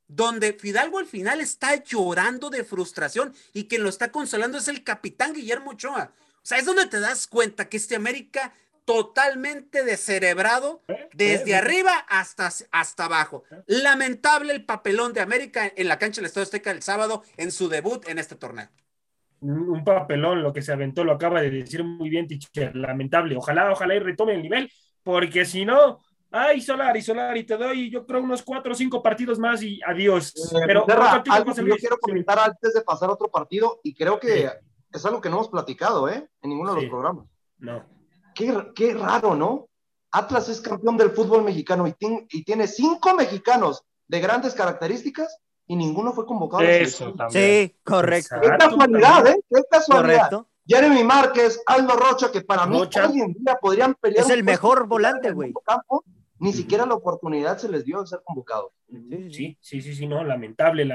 [0.08, 4.84] donde Fidalgo al final está llorando de frustración y quien lo está consolando es el
[4.84, 6.12] capitán Guillermo Ochoa.
[6.44, 8.54] O sea, es donde te das cuenta que este América
[8.84, 10.82] totalmente descerebrado
[11.14, 11.56] desde eh.
[11.56, 13.44] arriba hasta, hasta abajo.
[13.66, 17.70] Lamentable el papelón de América en la cancha del Estadio Azteca el sábado en su
[17.70, 18.68] debut en este torneo.
[19.40, 22.76] Un papelón lo que se aventó, lo acaba de decir muy bien, teacher.
[22.76, 23.38] Lamentable.
[23.38, 26.02] Ojalá, ojalá y retome el nivel, porque si no,
[26.32, 30.34] ay, Solari, Solari, te doy, yo creo, unos cuatro o cinco partidos más y adiós.
[30.56, 30.86] Eh, Pero
[31.30, 32.02] algo que yo quiero Sí.
[32.02, 34.73] comentar antes de pasar a otro partido, y creo que Sí.
[34.94, 36.30] Es algo que no hemos platicado, ¿eh?
[36.42, 37.26] En ninguno de los programas.
[37.58, 37.84] No.
[38.36, 39.68] Qué, qué raro, ¿no?
[40.12, 41.96] Atlas es campeón del fútbol mexicano y,
[42.30, 46.64] y tiene cinco mexicanos de grandes características y ninguno fue convocado.
[46.64, 47.70] la Eso también.
[47.70, 48.36] Sí, correcto.
[48.42, 49.44] Qué casualidad, ¿eh?
[49.50, 50.30] Qué casualidad.
[50.30, 50.50] Correcto.
[50.66, 54.24] Jeremy Márquez, Aldo Rocha, que para mí hoy en día podrían pelear.
[54.24, 55.54] Es el mejor volante, güey.
[56.40, 58.72] Ni siquiera la oportunidad se les dio de ser convocados.
[58.90, 60.86] Sí, sí, sí, sí, no, lamentable,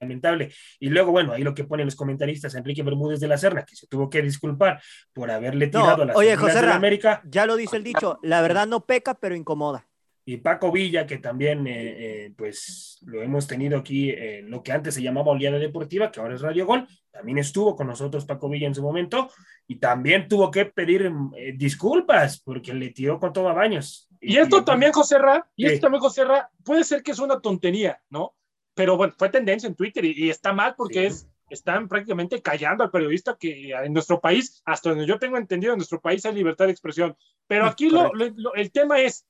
[0.00, 0.52] lamentable.
[0.78, 3.76] Y luego, bueno, ahí lo que ponen los comentaristas, Enrique Bermúdez de la Serna, que
[3.76, 4.80] se tuvo que disculpar
[5.12, 7.84] por haberle No, tirado a las oye, José de la América, Ya lo dice el
[7.84, 9.86] dicho, la verdad no peca, pero incomoda.
[10.28, 14.72] y Paco Villa, que también, eh, eh, pues, lo hemos tenido aquí en lo que
[14.72, 18.48] antes se llamaba Oleada Deportiva, que ahora es Radio Gol, también estuvo con nosotros Paco
[18.48, 19.30] Villa en su momento,
[19.68, 24.08] y también tuvo que pedir eh, disculpas, porque le tiró con todo a baños.
[24.20, 27.40] Y esto también, José Ra, y esto también, José Ra, puede ser que es una
[27.40, 28.34] tontería, ¿no?
[28.76, 31.06] Pero bueno, fue tendencia en Twitter y, y está mal porque Sí.
[31.06, 35.72] es, están prácticamente callando al periodista que en nuestro país, hasta donde yo tengo entendido,
[35.72, 37.16] en nuestro país hay libertad de expresión.
[37.48, 39.26] Pero aquí lo, lo- lo- el tema es,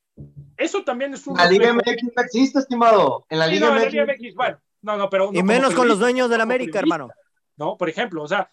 [0.56, 1.37] eso también es un...
[1.37, 3.24] La Liga MX no existe, estimado.
[3.30, 3.92] En la Sí, Liga no, en la MX.
[3.92, 5.30] Liga MX, bueno, no, no, pero...
[5.30, 7.09] no Y menos con los dueños de la como América, hermano.
[7.56, 7.76] ¿no?
[7.76, 8.50] Por ejemplo, o sea,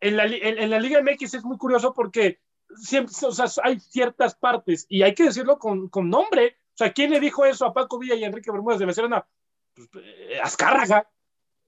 [0.00, 2.38] en la, en, en la Liga MX es muy curioso porque
[2.76, 6.56] siempre, o sea, hay ciertas partes, y hay que decirlo con, con nombre.
[6.74, 9.26] O sea, ¿quién le dijo eso a Paco Villa y a Enrique Bermúdez de Becerra?
[9.92, 11.08] Pues, eh, Azcárraga.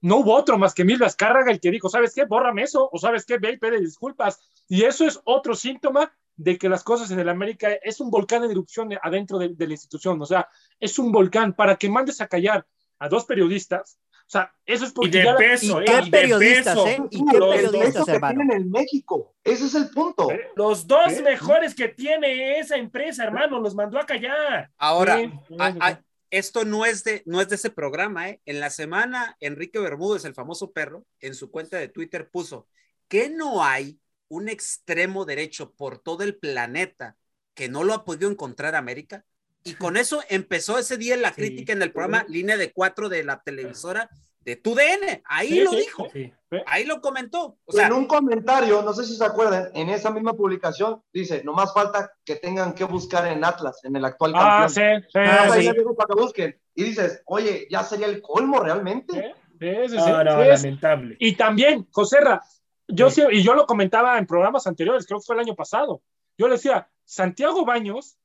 [0.03, 2.25] No hubo otro más que Emilio Azcárraga el que dijo, ¿sabes qué?
[2.25, 3.37] Bórrame eso, o ¿sabes qué?
[3.37, 4.39] Ve y pide disculpas.
[4.67, 8.43] Y eso es otro síntoma de que las cosas en el América es un volcán
[8.43, 10.19] en erupción adentro de, de la institución.
[10.19, 10.47] O sea,
[10.79, 12.65] es un volcán para que mandes a callar
[12.97, 13.99] a dos periodistas.
[14.21, 16.11] O sea, eso es Y porque de ya la- peso, ¿Y eh, qué y de
[16.11, 16.87] periodistas, peso.
[16.87, 16.97] eh?
[17.11, 18.35] ¿Y qué periodistas, peso que hermano?
[18.39, 19.35] tienen en México.
[19.43, 20.31] Ese es el punto.
[20.31, 20.47] ¿Eh?
[20.55, 24.71] Los dos mejores que tiene esa empresa, hermano, los mandó a callar.
[24.79, 25.97] Ahora, Sí, sí, a- sí, a- sí.
[26.31, 28.41] Esto no es, de, no es de ese programa, ¿eh?
[28.45, 32.67] En la semana, Enrique Bermúdez, el famoso perro, en su cuenta de Twitter puso
[33.07, 37.17] que no hay un extremo derecho por todo el planeta
[37.53, 39.25] que no lo ha podido encontrar América.
[39.63, 41.35] Y con eso empezó ese día la Sí.
[41.41, 44.09] crítica en el programa Línea de Cuatro de la televisora
[44.41, 45.21] de TUDN.
[45.25, 46.31] Ahí Sí, lo sí, dijo, Sí.
[46.65, 47.57] ahí lo comentó.
[47.65, 51.43] O sea, en un comentario, no sé si se acuerdan, en esa misma publicación dice,
[51.43, 55.01] nomás falta que tengan que buscar en Atlas, en el actual Ah, campeón.
[55.01, 56.59] sí, sí, Ah, Ahí sí, para que busquen.
[56.75, 59.13] Y dices, oye, ya sería el colmo realmente.
[59.59, 61.15] sí, sí, sí, No, no, sí, es- lamentable.
[61.19, 62.41] Y también, Joserra,
[62.87, 63.21] yo Sí.
[63.21, 66.01] sí, y yo lo comentaba en programas anteriores, creo que fue el año pasado.
[66.37, 68.17] Yo le decía, Santiago Baños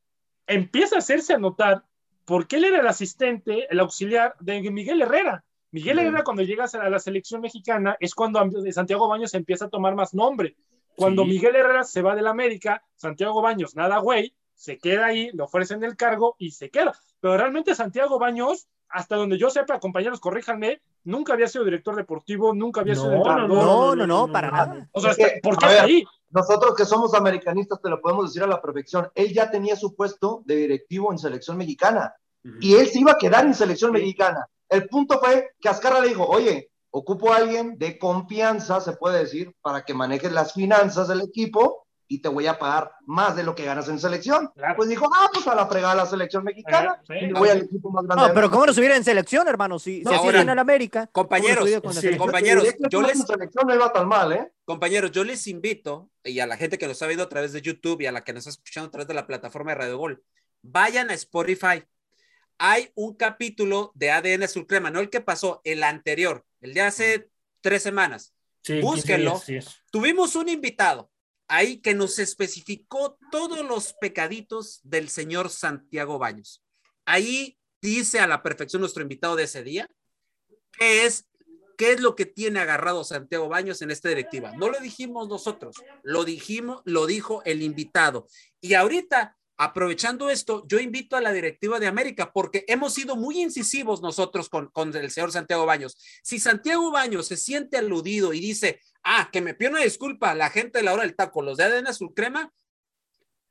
[0.46, 1.83] empieza a hacerse a notar
[2.24, 5.44] porque él era el asistente, el auxiliar de Miguel Herrera.
[5.76, 8.40] Miguel Herrera, cuando llegas a la selección mexicana, es cuando
[8.72, 10.56] Santiago Baños empieza a tomar más nombre.
[10.96, 15.42] Cuando Miguel Herrera se va del América, Santiago Baños, nada güey, se queda ahí, le
[15.42, 16.94] ofrecen el cargo y se queda.
[17.20, 22.54] Pero realmente Santiago Baños, hasta donde yo sepa, compañeros, corríjanme, nunca había sido director deportivo,
[22.54, 23.48] nunca había sido entrenador.
[23.62, 24.88] No, no, no, para nada.
[24.92, 26.04] O sea, ¿por qué ahí?
[26.30, 29.10] Nosotros que somos americanistas te lo podemos decir a la perfección.
[29.14, 32.14] Él ya tenía su puesto de directivo en selección mexicana
[32.62, 34.48] y él se iba a quedar en selección mexicana.
[34.68, 39.20] El punto fue que Azcarra le dijo, oye, ocupo a alguien de confianza, se puede
[39.20, 43.42] decir, para que maneje las finanzas del equipo y te voy a pagar más de
[43.42, 44.50] lo que ganas en selección.
[44.76, 48.05] Pues dijo, ah, pues a la fregada la selección mexicana y voy al equipo más
[48.05, 48.29] grande.
[48.29, 49.79] No, pero ¿cómo no hubiera en selección, hermano?
[49.79, 51.09] Si, si así en América.
[51.09, 51.68] Compañeros,
[52.16, 53.18] compañeros, yo les...
[53.18, 54.52] selección no iba tan mal, ¿eh?
[54.64, 57.61] Compañeros, yo les invito, y a la gente que nos ha visto a través de
[57.61, 59.98] YouTube y a la que nos está escuchando a través de la plataforma de Radio
[59.98, 60.22] Gol,
[60.62, 61.85] vayan a Spotify.
[62.59, 66.81] Hay un capítulo de ADN Azul Crema, no el que pasó, el anterior, el de
[66.83, 68.35] hace tres semanas.
[68.81, 69.40] Búsquenlo.
[69.90, 71.11] Tuvimos un invitado,
[71.49, 76.62] ahí que nos especificó todos los pecaditos del señor Santiago Baños.
[77.05, 79.88] Ahí dice a la perfección nuestro invitado de ese día
[80.73, 81.29] qué es,
[81.77, 84.53] qué es lo que tiene agarrado Santiago Baños en esta directiva.
[84.57, 88.27] No lo dijimos nosotros, lo dijimos, lo dijo el invitado.
[88.61, 93.40] Y ahorita aprovechando esto, yo invito a la directiva de América porque hemos sido muy
[93.40, 95.97] incisivos nosotros con, el señor Santiago Baños.
[96.23, 100.51] Si Santiago Baños se siente aludido y dice, ah, que me pide una disculpa la
[100.51, 102.53] gente de la hora del taco, los de ADN Azul Crema,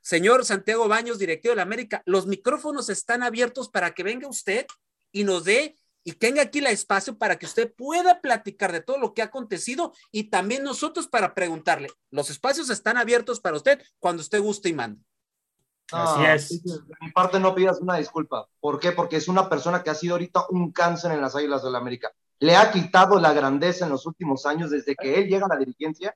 [0.01, 4.67] señor Santiago Baños, directivo de la América, los micrófonos están abiertos para que venga usted
[5.11, 5.75] y nos dé
[6.07, 9.25] y tenga aquí el espacio para que usted pueda platicar de todo lo que ha
[9.25, 11.89] acontecido y también nosotros para preguntarle.
[12.11, 15.01] Los espacios están abiertos para usted cuando usted guste y mande.
[15.91, 16.63] Así es.
[16.63, 18.47] De mi parte no pidas una disculpa.
[18.59, 18.91] ¿Por qué?
[18.91, 21.77] Porque es una persona que ha sido ahorita un cáncer en las Águilas de la
[21.77, 22.11] América.
[22.39, 25.57] Le ha quitado la grandeza en los últimos años desde que él llega a la
[25.57, 26.15] dirigencia.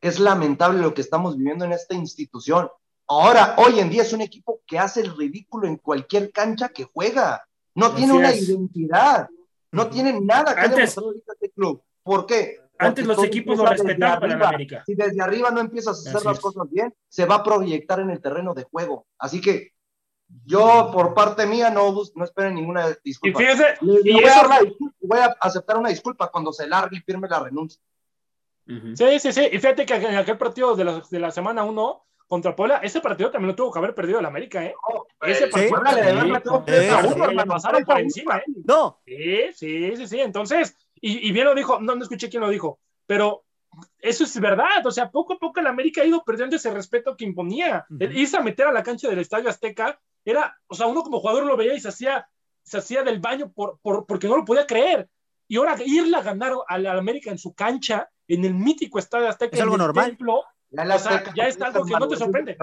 [0.00, 2.70] Es lamentable lo que estamos viviendo en esta institución.
[3.08, 6.84] Ahora, hoy en día es un equipo que hace el ridículo en cualquier cancha que
[6.84, 7.44] juega.
[7.74, 9.28] No tiene una identidad.
[9.72, 11.82] No tiene nada que demostrar ahorita este club.
[12.02, 12.60] ¿Por qué?
[12.78, 14.82] Antes los equipos lo respetaban en América.
[14.86, 18.10] Si desde arriba no empiezas a hacer las cosas bien, se va a proyectar en
[18.10, 19.06] el terreno de juego.
[19.18, 19.72] Así que
[20.44, 23.42] yo, por parte mía, no, no esperen ninguna disculpa.
[23.42, 23.78] Y fíjese,
[25.00, 27.80] voy, a aceptar una disculpa cuando se largue y firme la renuncia.
[28.66, 29.48] Sí, sí, sí.
[29.50, 33.00] Y fíjate que en aquel partido de la, de la semana 1 contra Puebla, ese
[33.00, 34.74] partido también lo tuvo que haber perdido el América, ¿eh?
[35.22, 35.82] ese partido
[36.66, 38.44] le pasaron por encima, ¿eh?
[38.64, 39.00] No.
[39.06, 40.20] Sí, sí, sí, sí.
[40.20, 43.44] Entonces, y, bien lo dijo, no, no escuché quién lo dijo, pero
[44.00, 47.16] eso es verdad, o sea, poco a poco el América ha ido perdiendo ese respeto
[47.16, 47.86] que imponía.
[47.98, 51.44] Irse a meter a la cancha del Estadio Azteca era, o sea, uno como jugador
[51.46, 52.28] lo veía y se hacía,
[52.62, 55.08] se hacía del baño por, por, porque no lo podía creer.
[55.46, 59.56] Y ahora irle a ganar al América en su cancha, en el mítico Estadio Azteca,
[59.56, 60.16] es algo normal.
[61.34, 62.56] ya, es algo que no te sorprende.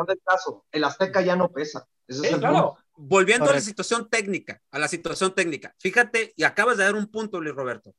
[0.71, 1.87] el Azteca ya no pesa.
[2.07, 2.77] es claro.
[2.97, 5.75] Volviendo a la situación técnica, a la situación técnica.
[5.79, 7.93] Fíjate, y acabas de dar un punto, Luis Roberto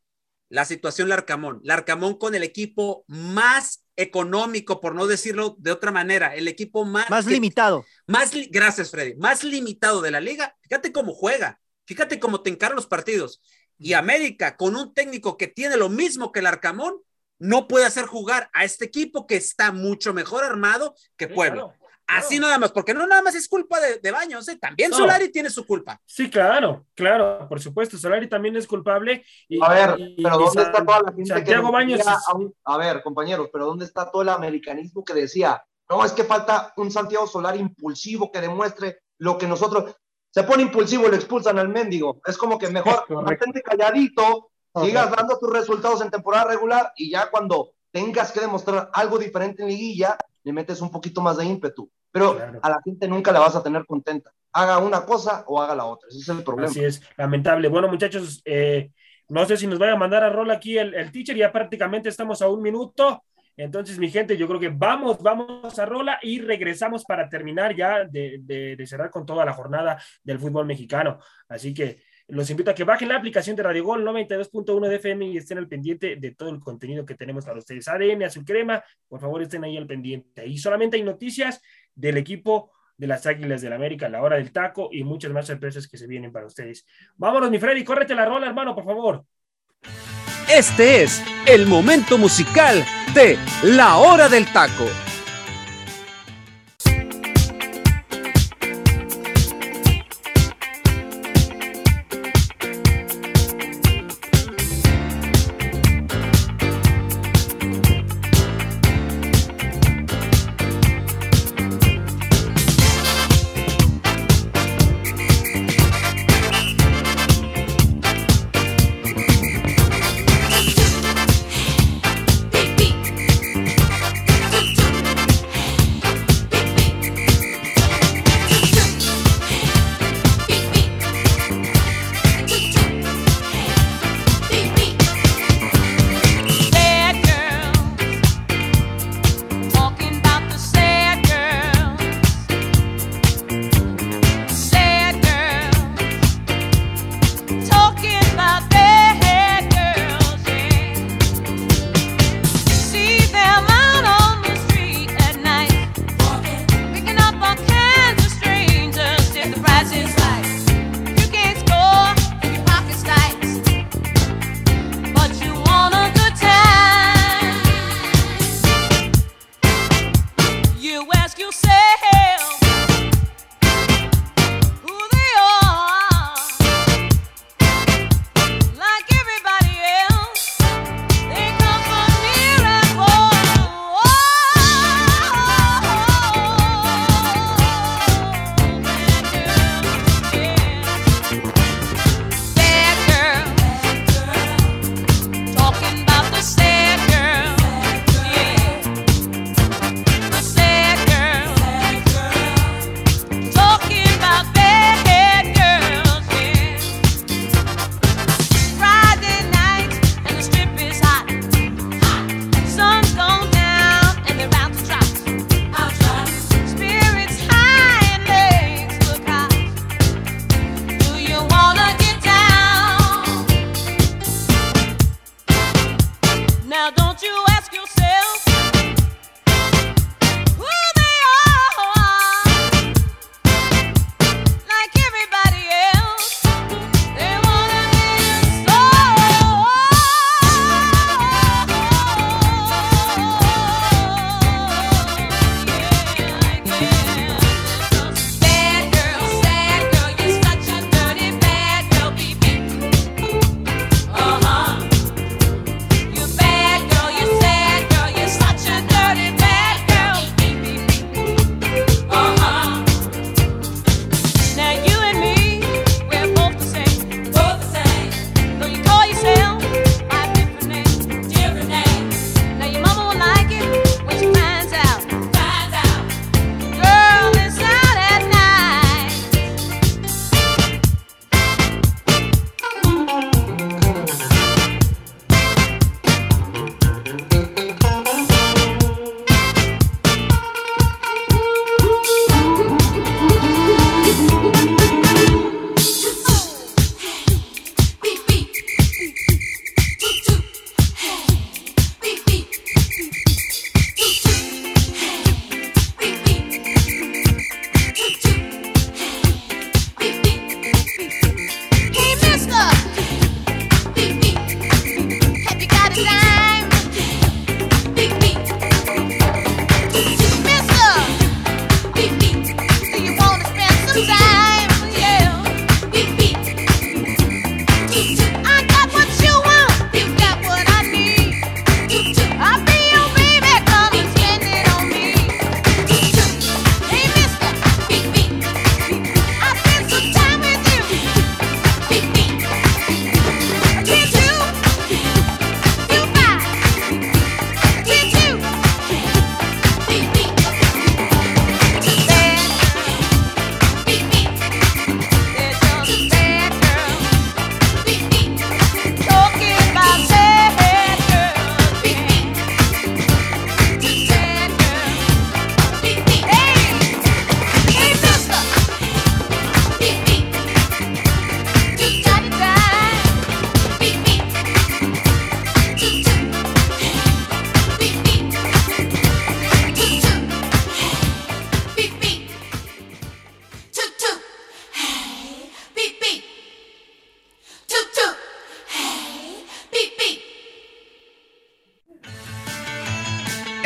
[0.49, 1.61] la situación Larcamón.
[1.63, 7.09] Larcamón con el equipo más económico, por no decirlo de otra manera, el equipo más...
[7.11, 7.85] Más limitado.
[8.07, 9.15] Más, gracias, Freddy.
[9.17, 10.57] Más limitado de la liga.
[10.63, 11.61] Fíjate cómo juega.
[11.87, 13.41] Fíjate cómo te encaran los partidos.
[13.79, 17.01] Y América, con un técnico que tiene lo mismo que el Arcamón,
[17.39, 21.77] no puede hacer jugar a este equipo que está mucho mejor armado que Puebla.
[22.07, 24.57] Así nada más, porque no nada más es culpa de, Baños, ¿eh?
[24.57, 26.01] también Solari tiene su culpa.
[26.05, 29.25] Sí, claro, claro, por supuesto, Solari también es culpable.
[29.61, 32.01] a ver, pero ¿dónde está toda la gente Santiago que Baños
[32.65, 36.73] a, ver, compañeros, pero ¿dónde está todo el americanismo que decía, no, es que falta
[36.77, 39.97] un Santiago Solari impulsivo que demuestre lo que nosotros...
[40.31, 42.21] Se pone impulsivo y lo expulsan al mendigo.
[42.27, 44.51] Es como que mejor mantente calladito,
[44.83, 49.63] sigas dando tus resultados en temporada regular y ya cuando tengas que demostrar algo diferente
[49.63, 51.91] en liguilla, le metes un poquito más de ímpetu.
[52.17, 54.33] Pero a la gente nunca la vas a tener contenta.
[54.53, 56.09] Haga una cosa o haga la otra.
[56.09, 56.71] Ese es el problema.
[56.71, 57.69] Así es, lamentable.
[57.69, 58.91] Bueno, muchachos, eh,
[59.29, 61.37] no sé si nos vaya a mandar a rol aquí el, el teacher.
[61.37, 63.23] Ya prácticamente estamos a un minuto.
[63.57, 68.05] Entonces, mi gente, yo creo que vamos, vamos a Rola y regresamos para terminar ya
[68.05, 71.19] de, de, cerrar con toda la jornada del fútbol mexicano.
[71.49, 75.27] Así que los invito a que bajen la aplicación de Radio Gol 92.1 de FM
[75.29, 77.89] y estén al pendiente de todo el contenido que tenemos para ustedes.
[77.89, 80.47] ADN, Azul Crema, por favor estén ahí al pendiente.
[80.47, 81.63] Y solamente hay noticias
[81.97, 85.47] del equipo de las Águilas del la América, la hora del taco y muchas más
[85.47, 86.87] sorpresas que se vienen para ustedes.
[87.17, 89.25] Vámonos, mi Freddy, córrete la rola, hermano, por favor.
[90.49, 94.87] Este es el momento musical de La Hora del Taco.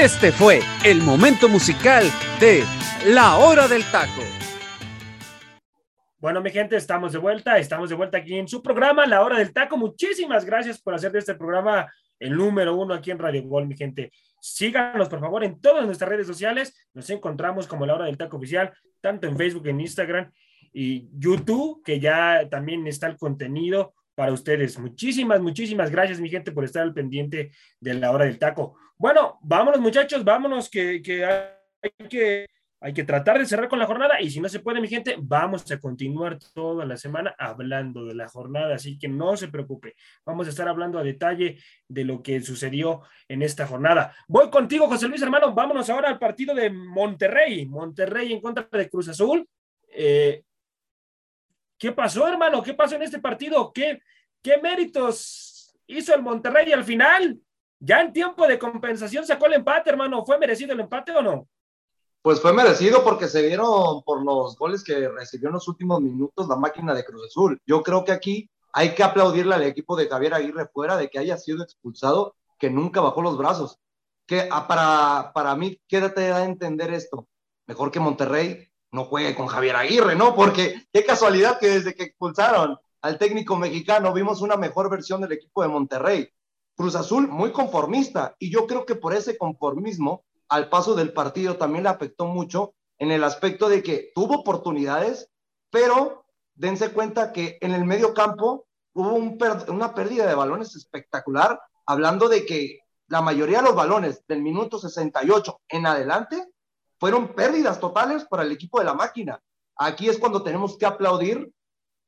[0.00, 2.04] Este fue el momento musical
[2.40, 2.64] de
[3.04, 4.22] La Hora del Taco.
[6.18, 9.36] Bueno, mi gente, estamos de vuelta, estamos de vuelta aquí en su programa, La Hora
[9.36, 9.76] del Taco.
[9.76, 11.86] Muchísimas gracias por hacer de este programa
[12.18, 14.10] el número uno aquí en Radio Gol, mi gente.
[14.40, 16.74] Síganos, por favor, en todas nuestras redes sociales.
[16.94, 18.72] Nos encontramos como La Hora del Taco Oficial,
[19.02, 20.32] tanto en Facebook, en Instagram
[20.72, 24.78] y YouTube, que ya también está el contenido para ustedes.
[24.78, 28.78] Muchísimas, muchísimas gracias, mi gente, por estar al pendiente de La Hora del Taco.
[29.00, 31.00] Bueno, vámonos muchachos, vámonos que,
[31.80, 32.46] hay que
[32.82, 35.16] hay que tratar de cerrar con la jornada y si no se puede, mi gente,
[35.18, 39.94] vamos a continuar toda la semana hablando de la jornada, así que no se preocupe,
[40.26, 41.56] vamos a estar hablando a detalle
[41.88, 44.14] de lo que sucedió en esta jornada.
[44.28, 48.90] Voy contigo, José Luis, hermano, vámonos ahora al partido de Monterrey, Monterrey en contra de
[48.90, 49.48] Cruz Azul.
[49.88, 50.42] Eh,
[51.78, 52.62] ¿Qué pasó, hermano?
[52.62, 53.72] ¿Qué pasó en este partido?
[53.72, 54.02] ¿Qué,
[54.42, 57.40] qué méritos hizo el Monterrey al final?
[57.80, 60.24] Ya en tiempo de compensación sacó el empate, hermano.
[60.24, 61.48] ¿Fue merecido el empate o no?
[62.22, 66.46] Pues fue merecido porque se dieron por los goles que recibió en los últimos minutos
[66.46, 67.58] la máquina de Cruz Azul.
[67.66, 71.18] Yo creo que aquí hay que aplaudirle al equipo de Javier Aguirre fuera de que
[71.18, 73.78] haya sido expulsado, que nunca bajó los brazos.
[74.26, 77.26] Que ah, para, para mí, quédate a entender esto.
[77.66, 80.34] Mejor que Monterrey no juegue con Javier Aguirre, ¿no?
[80.34, 85.32] Porque qué casualidad que desde que expulsaron al técnico mexicano vimos una mejor versión del
[85.32, 86.28] equipo de Monterrey.
[86.80, 91.58] Cruz Azul muy conformista y yo creo que por ese conformismo al paso del partido
[91.58, 95.28] también le afectó mucho en el aspecto de que tuvo oportunidades,
[95.68, 96.24] pero
[96.54, 102.46] dense cuenta que en el medio campo hubo una pérdida de balones espectacular, hablando de
[102.46, 102.78] que
[103.08, 106.50] la mayoría de los balones del minuto 68 en adelante
[106.98, 109.38] fueron pérdidas totales para el equipo de la máquina.
[109.76, 111.52] Aquí es cuando tenemos que aplaudir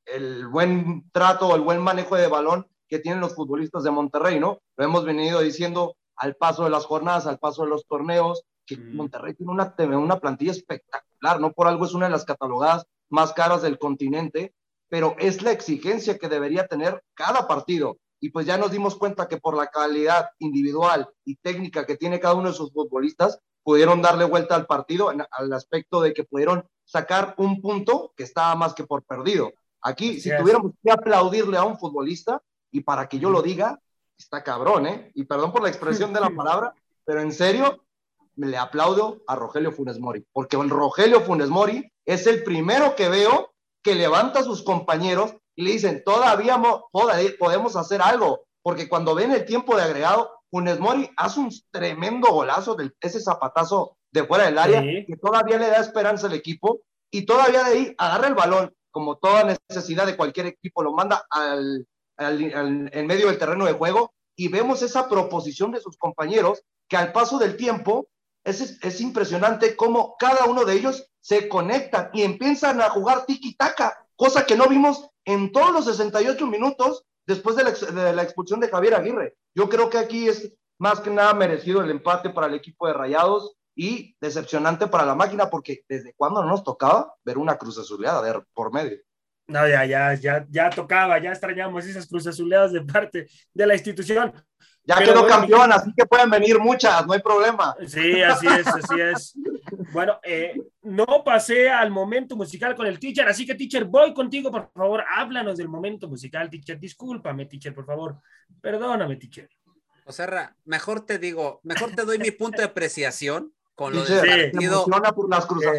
[0.06, 4.58] el buen trato, el buen manejo de balón que tienen los futbolistas de Monterrey, ¿no?
[4.76, 8.76] Lo hemos venido diciendo al paso de las jornadas, al paso de los torneos, que
[8.76, 13.32] Monterrey tiene una, una plantilla espectacular, no por algo es una de las catalogadas más
[13.32, 14.52] caras del continente,
[14.90, 17.96] pero es la exigencia que debería tener cada partido.
[18.20, 22.20] y pues ya nos dimos cuenta que por la calidad individual y técnica que tiene
[22.20, 26.24] cada uno de sus futbolistas, pudieron darle vuelta al partido en, al aspecto de que
[26.24, 29.50] pudieron sacar un punto que estaba más que por perdido.
[29.80, 32.40] Aquí, si tuviéramos que aplaudirle a un futbolista,
[32.72, 33.78] y para que yo lo diga,
[34.18, 35.12] está cabrón, ¿eh?
[35.14, 37.84] Y perdón por la expresión de la palabra, pero en serio,
[38.34, 42.96] me le aplaudo a Rogelio Funes Mori, porque el Rogelio Funes Mori es el primero
[42.96, 43.52] que veo
[43.82, 46.60] que levanta a sus compañeros y le dicen, todavía
[47.38, 52.28] podemos hacer algo, porque cuando ven el tiempo de agregado, Funes Mori hace un tremendo
[52.28, 56.80] golazo, de ese zapatazo de fuera del área, que todavía le da esperanza al equipo,
[57.10, 61.24] y todavía de ahí agarra el balón, como toda necesidad de cualquier equipo, lo manda
[61.30, 61.86] al,
[62.30, 67.12] en medio del terreno de juego, y vemos esa proposición de sus compañeros, que al
[67.12, 68.08] paso del tiempo,
[68.44, 74.06] es, es impresionante cómo cada uno de ellos se conectan y empiezan a jugar tiki-taka,
[74.16, 78.60] cosa que no vimos en todos los 68 minutos después de la, de la, expulsión
[78.60, 79.36] de Javier Aguirre.
[79.54, 82.94] Yo creo que aquí es más que nada merecido el empate para el equipo de
[82.94, 87.78] Rayados y decepcionante para la máquina porque desde cuando no nos tocaba ver una cruz
[87.78, 88.98] azuleada de, por medio.
[89.52, 93.74] No, ya, ya, ya, ya tocaba, ya extrañamos esas cruces azuleadas de parte de la
[93.74, 94.32] institución.
[94.84, 97.76] Ya quedó campeón, así que pueden venir muchas, no hay problema.
[97.86, 99.34] Sí, así es, así es.
[99.92, 104.50] Bueno, eh, no pasé al momento musical con el teacher, así que teacher, voy contigo,
[104.50, 106.80] por favor, háblanos del momento musical, teacher.
[106.80, 108.20] Discúlpame, teacher, por favor.
[108.60, 109.48] Perdóname, teacher.
[110.04, 114.84] Oserra, mejor te digo, mejor te doy mi punto de apreciación con lo del partido.
[115.14, 115.78] por las cruzas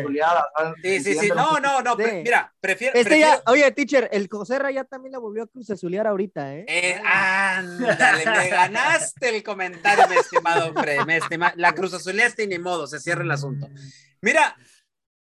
[0.82, 1.30] Sí, sí, sí.
[1.30, 1.96] No, no, no.
[1.96, 2.98] mira, prefiero.
[2.98, 6.66] Este Ya, oye, teacher, el Joserra ya también la volvió a cruz azulear ahorita, ¿eh?
[6.68, 11.06] eh ándale, me ganaste el comentario, mi estimado hombre.
[11.06, 11.54] Me estima...
[11.56, 13.70] La cruz azuleaste y ni modo, se cierra el asunto.
[14.22, 14.58] Mira,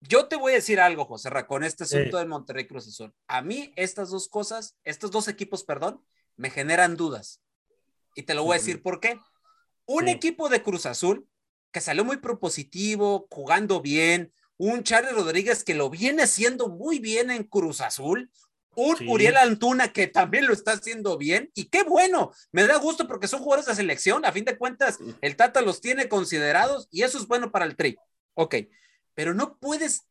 [0.00, 3.14] yo te voy a decir algo, Joserra, con este asunto del Monterrey Cruz Azul.
[3.26, 6.04] A mí, estas dos cosas, estos dos equipos, perdón,
[6.36, 7.40] me generan dudas.
[8.14, 9.18] Y te lo voy a decir por qué.
[9.86, 11.26] Un equipo de Cruz Azul
[11.72, 17.30] que salió muy propositivo, jugando bien, un Charles Rodríguez que lo viene haciendo muy bien
[17.30, 18.30] en Cruz Azul,
[18.74, 23.08] un Uriel Antuna que también lo está haciendo bien, y qué bueno, me da gusto
[23.08, 27.02] porque son jugadores de selección, a fin de cuentas, el Tata los tiene considerados y
[27.02, 27.96] eso es bueno para el tri.
[28.34, 28.54] Ok,
[29.14, 30.02] pero no puedes,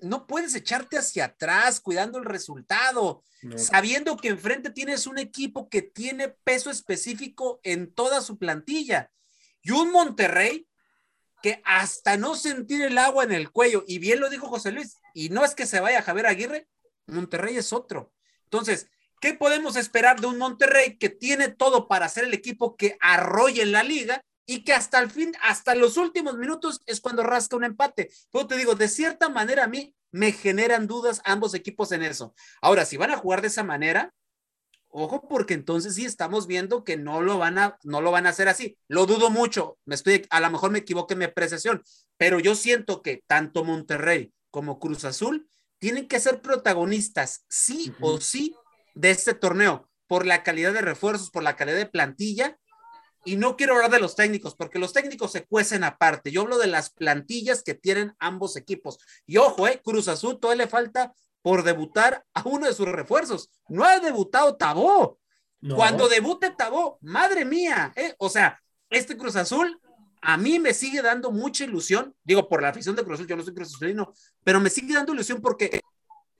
[0.00, 3.24] no puedes echarte hacia atrás cuidando el resultado,
[3.56, 9.10] sabiendo que enfrente tienes un equipo que tiene peso específico en toda su plantilla.
[9.62, 10.66] Y un Monterrey
[11.42, 14.96] que hasta no sentir el agua en el cuello, y bien lo dijo José Luis,
[15.14, 16.68] y no es que se vaya Javier Aguirre,
[17.06, 18.12] Monterrey es otro.
[18.44, 18.88] Entonces,
[19.20, 23.62] ¿qué podemos esperar de un Monterrey que tiene todo para ser el equipo que arrolle
[23.62, 27.56] en la liga y que hasta el fin, hasta los últimos minutos es cuando rasca
[27.56, 28.10] un empate?
[28.32, 32.34] Pero te digo, de cierta manera a mí me generan dudas ambos equipos en eso.
[32.60, 34.12] Ahora, si van a jugar de esa manera,
[34.92, 38.30] Ojo, porque entonces sí estamos viendo que no lo van a, no lo van a
[38.30, 38.76] hacer así.
[38.88, 39.78] Lo dudo mucho.
[39.84, 41.82] Me estoy, a lo mejor me equivoqué en mi apreciación,
[42.16, 48.20] pero yo siento que tanto Monterrey como Cruz Azul tienen que ser protagonistas, sí o
[48.20, 48.54] sí,
[48.94, 52.58] de este torneo, por la calidad de refuerzos, por la calidad de plantilla.
[53.24, 56.32] Y no quiero hablar de los técnicos, porque los técnicos se cuecen aparte.
[56.32, 58.98] Yo hablo de las plantillas que tienen ambos equipos.
[59.26, 63.50] Y ojo, eh, Cruz Azul todavía le falta por debutar a uno de sus refuerzos.
[63.68, 65.18] No ha debutado Tabó.
[65.74, 68.14] Cuando debute Tabó, madre mía, ¿eh?
[68.18, 69.78] o sea, este Cruz Azul
[70.22, 73.36] a mí me sigue dando mucha ilusión, digo, por la afición de Cruz Azul, yo
[73.36, 74.12] no soy Cruz Azulino,
[74.42, 75.80] pero me sigue dando ilusión porque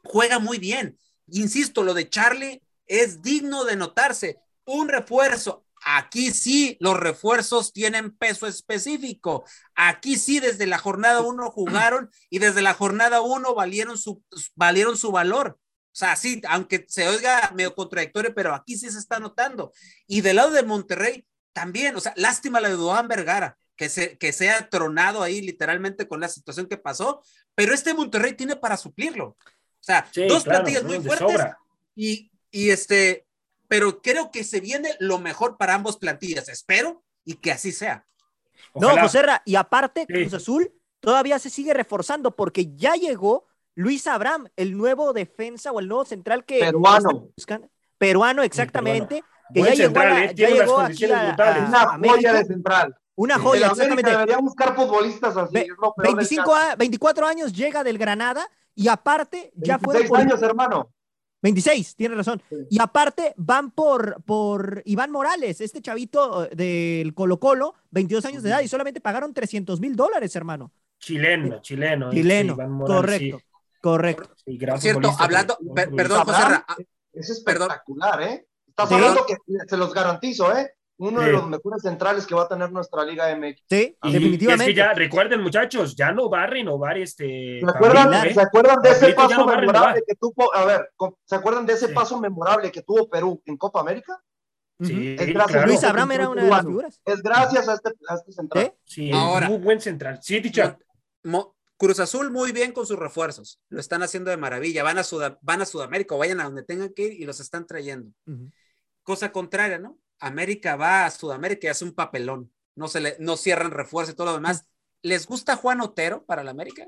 [0.05, 0.98] juega muy bien.
[1.28, 4.38] Insisto, lo de Charlie es digno de notarse.
[4.64, 9.44] Un refuerzo Aquí sí, los refuerzos tienen peso específico.
[9.74, 14.22] Aquí sí, desde la jornada uno jugaron y desde la jornada uno valieron su,
[14.54, 15.58] valieron su valor.
[15.92, 19.72] O sea, sí, aunque se oiga medio contradictorio, pero aquí sí se está notando.
[20.06, 24.16] Y del lado de Monterrey, también, o sea, lástima la de Duan Vergara, que se,
[24.18, 27.22] que sea tronado ahí literalmente con la situación que pasó,
[27.54, 29.26] pero este Monterrey tiene para suplirlo.
[29.26, 31.46] O sea, dos plantillas muy fuertes
[31.96, 33.26] y, y este,
[33.70, 36.48] pero creo que se viene lo mejor para ambos plantillas.
[36.48, 38.04] Espero y que así sea.
[38.74, 43.46] No, José y aparte, Cruz Azul todavía se sigue reforzando porque ya llegó
[43.76, 46.58] Luis Abraham, el nuevo defensa o el nuevo central que.
[46.58, 47.28] Peruano.
[47.96, 49.22] Peruano, exactamente.
[49.54, 50.32] Que ya llegó, ¿eh?
[50.34, 51.36] ya llegó aquí a,
[51.96, 52.96] Una joya de central.
[53.14, 54.10] Una joya, exactamente.
[54.10, 55.64] Debería buscar futbolistas así.
[55.96, 59.94] 25 24 años llega del Granada y aparte ya fue.
[59.94, 60.90] 26 años, hermano.
[61.43, 62.43] 26, tiene razón.
[62.68, 68.43] Y aparte van por, por Iván Morales, este chavito eh, del Colo Colo, 22 años
[68.43, 70.70] de edad, y solamente pagaron 300 mil dólares, hermano.
[70.99, 72.11] Chileno, eh, chileno.
[72.11, 73.41] Chileno, correcto,
[73.80, 74.30] correcto.
[74.78, 75.57] cierto, hablando,
[75.97, 76.62] perdón, José
[77.12, 78.47] Es espectacular, ¿eh?
[78.68, 78.95] Estás Sí.
[78.95, 79.36] hablando que
[79.66, 80.74] se los garantizo, ¿eh?
[81.01, 83.62] Uno de los mejores centrales que va a tener nuestra Liga MX.
[83.68, 84.64] Sí, Y definitivamente.
[84.64, 87.61] Es que ya, recuerden, muchachos, ya no va a renovar este.
[87.61, 88.34] ¿Se acuerdan, Pablito, ¿eh?
[88.34, 90.55] ¿se acuerdan de ese paso no memorable que tuvo?
[90.55, 90.90] A ver,
[91.24, 91.94] ¿se acuerdan de ese Sí.
[91.94, 94.20] paso memorable que tuvo Perú en Copa América?
[94.82, 95.66] Sí, Es gracias claro.
[95.66, 97.01] Luis Abraham era una de las figuras.
[97.05, 98.64] Es gracias a este, a este central.
[98.64, 98.74] ¿Eh?
[98.84, 99.48] Sí, Ahora.
[99.48, 100.18] muy buen central.
[100.22, 100.78] Sí, Ticha.
[101.24, 105.03] Mo- Cruz Azul muy bien con sus refuerzos, lo están haciendo de maravilla, van a,
[105.03, 108.11] Suda- van a Sudamérica o vayan a donde tengan que ir y los están trayendo.
[109.03, 109.98] Cosa contraria, ¿no?
[110.20, 114.16] América va a Sudamérica y hace un papelón, no, se le, no cierran refuerzos y
[114.16, 114.66] todo lo demás.
[115.02, 116.86] ¿Les gusta Juan Otero para la América?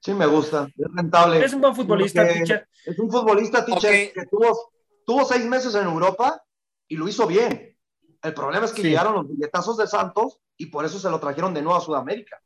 [0.00, 0.68] Sí, me gusta.
[0.76, 1.44] Es rentable.
[1.44, 2.22] Es un buen futbolista.
[2.22, 4.14] Es un futbolista, teacher, Ok.
[4.14, 4.72] que tuvo,
[5.04, 6.42] tuvo seis meses en Europa
[6.88, 7.76] y lo hizo bien.
[8.22, 8.88] El problema es que Sí.
[8.88, 12.40] llegaron los billetazos de Santos y por eso se lo trajeron de nuevo a Sudamérica.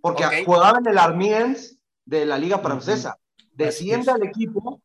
[0.00, 0.32] Porque Ok.
[0.44, 3.18] jugaba en el Armiens de la Liga Francesa.
[3.52, 4.82] Desciende al equipo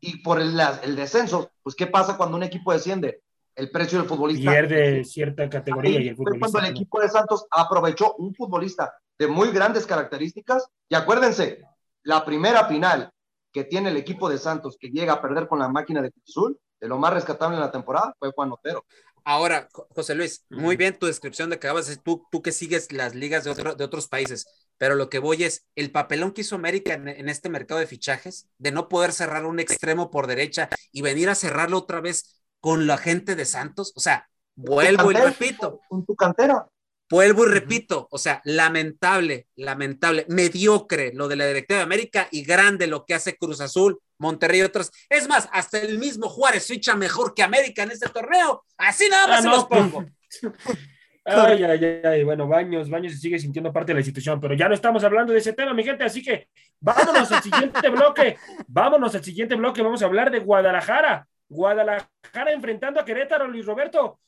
[0.00, 3.22] y por el, el descenso, pues ¿qué pasa cuando un equipo desciende?
[3.60, 6.50] El precio del futbolista Pierde cierta categoría Ahí y el fue futbolista.
[6.50, 6.78] cuando el no.
[6.80, 10.66] equipo de Santos aprovechó un futbolista de muy grandes características.
[10.88, 11.62] Y acuérdense,
[12.02, 13.10] la primera final
[13.52, 16.24] que tiene el equipo de Santos que llega a perder con la máquina de Cruz
[16.28, 18.84] Azul, de lo más rescatable en la temporada, fue Juan Otero.
[19.24, 22.90] Ahora, Jo- José Luis, muy bien tu descripción de que acabas tú, tú que sigues
[22.92, 24.46] las ligas de, otro- de otros países,
[24.78, 27.86] pero lo que voy es el papelón que hizo América en, en este mercado de
[27.86, 32.39] fichajes, de no poder cerrar un extremo por derecha y venir a cerrarlo otra vez
[32.60, 36.66] con la gente de Santos, o sea, vuelvo y repito, Con tu cantera.
[37.10, 42.42] vuelvo y repito, o sea, lamentable, lamentable, mediocre lo de la directiva de América y
[42.44, 44.90] grande lo que hace Cruz Azul, Monterrey y otros.
[45.08, 48.64] Es más, hasta el mismo Juárez ficha mejor que América en este torneo.
[48.76, 50.04] Así nada más Ah, se no, los pongo.
[51.22, 54.68] Ay, ay, ay, bueno, Baños, Baños se sigue sintiendo parte de la institución, pero ya
[54.68, 56.48] no estamos hablando de ese tema, mi gente, así que
[56.80, 63.00] vámonos al siguiente bloque, vámonos al siguiente bloque, vamos a hablar de Guadalajara, Guadalajara enfrentando
[63.00, 64.18] a Querétaro, Luis Roberto.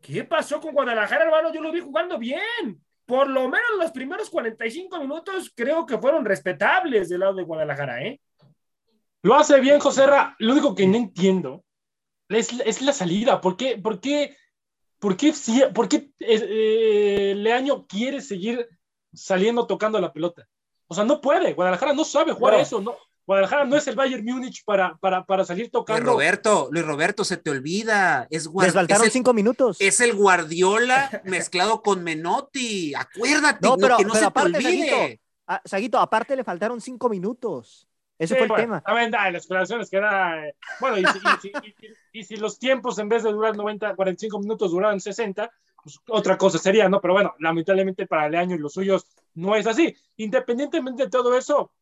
[0.00, 1.52] ¿Qué pasó con Guadalajara, hermano?
[1.52, 2.82] Yo lo vi jugando bien.
[3.06, 8.02] Por lo menos los primeros 45 minutos creo que fueron respetables del lado de Guadalajara,
[8.02, 8.20] ¿eh?
[9.22, 10.34] Lo hace bien, José Ra.
[10.40, 11.64] Lo único que no entiendo
[12.28, 13.40] es, es la salida.
[13.40, 14.36] ¿Por qué, por qué,
[14.98, 18.68] por qué, si- por qué eh, eh, Leaño quiere seguir
[19.12, 20.48] saliendo tocando la pelota?
[20.88, 21.52] O sea, no puede.
[21.54, 22.60] Guadalajara no sabe jugar No.
[22.60, 22.80] eso.
[22.80, 22.96] No.
[23.26, 26.12] Guadalajara no es el Bayern Múnich para, para, para salir Luis tocando.
[26.12, 28.26] Roberto, Luis Roberto, se te olvida.
[28.30, 29.76] Es, Les faltaron es, el, cinco minutos.
[29.80, 32.94] es el Guardiola mezclado con Menotti.
[32.94, 34.88] Acuérdate, No, no, pero- que no pero se te aparte, olvide.
[34.90, 37.88] Saguito, Ah, Saguito, aparte le faltaron cinco minutos.
[38.18, 38.82] Ese Sí, fue el tema.
[38.86, 40.46] A ver, da, las declaraciones que da.
[40.46, 41.52] eh, bueno, y si, y si-
[42.12, 45.50] y y si los tiempos en vez de durar 90, 45 minutos duraran 60,
[45.82, 47.00] pues otra cosa sería, ¿no?
[47.00, 49.04] Pero bueno, lamentablemente para Leaño y los suyos
[49.34, 49.96] no es así.
[50.16, 51.72] Independientemente de todo eso,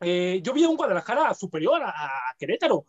[0.00, 2.84] eh, yo vi a un Guadalajara superior a, a Querétaro.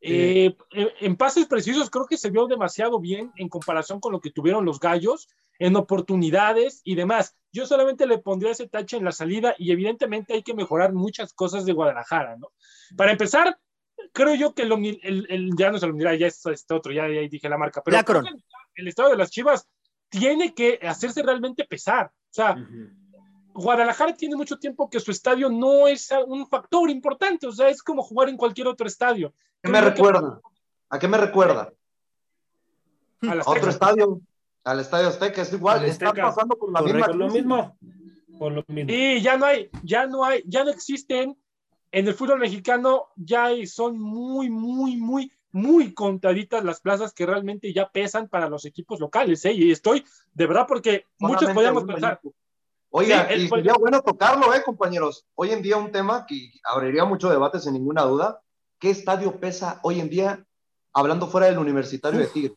[0.00, 4.20] Eh, en- en pases precisos creo que se vio demasiado bien en comparación con lo
[4.20, 5.28] que tuvieron los gallos
[5.58, 7.34] en oportunidades y demás.
[7.50, 11.32] Yo solamente le pondría ese tache en la salida y evidentemente hay que mejorar muchas
[11.32, 12.52] cosas de Guadalajara, ¿no?
[12.96, 13.58] Para empezar,
[14.12, 14.72] creo yo que el,
[15.02, 17.82] el- el- ya no se lo ya es este otro, ya, ya dije la marca,
[17.82, 18.24] pero Lacron.
[18.24, 19.66] que el estado de las Chivas
[20.10, 22.06] tiene que hacerse realmente pesar.
[22.06, 22.54] O sea,
[23.56, 27.82] Guadalajara tiene mucho tiempo que su estadio no es un factor importante, o sea, es
[27.82, 29.32] como jugar en cualquier otro estadio.
[29.62, 30.40] ¿Qué me que- recuerda?
[30.90, 31.72] ¿A qué me recuerda?
[33.22, 34.20] A A otro estadio.
[34.64, 35.42] Al estadio Azteca.
[35.42, 35.84] Es igual.
[35.84, 36.26] Están Azteca.
[36.28, 36.98] pasando por la Correcto.
[36.98, 37.76] misma Por lo mismo,
[38.38, 38.92] por lo mismo.
[38.92, 41.36] Y ya no hay, ya no hay, ya no existen
[41.92, 47.24] en el fútbol mexicano, ya hay- son muy, muy, muy, muy contaditas las plazas que
[47.24, 49.52] realmente ya pesan para los equipos locales, ¿eh?
[49.52, 50.04] Y estoy,
[50.34, 52.20] de verdad, porque muchos Solamente podríamos un pensar.
[52.98, 55.26] Oiga, Sí, y sería bueno tocarlo, ¿eh, compañeros?
[55.34, 58.40] Hoy en día un tema que abriría mucho debate sin ninguna duda.
[58.78, 60.42] ¿Qué estadio pesa hoy en día,
[60.94, 62.54] hablando fuera del universitario de Tigre?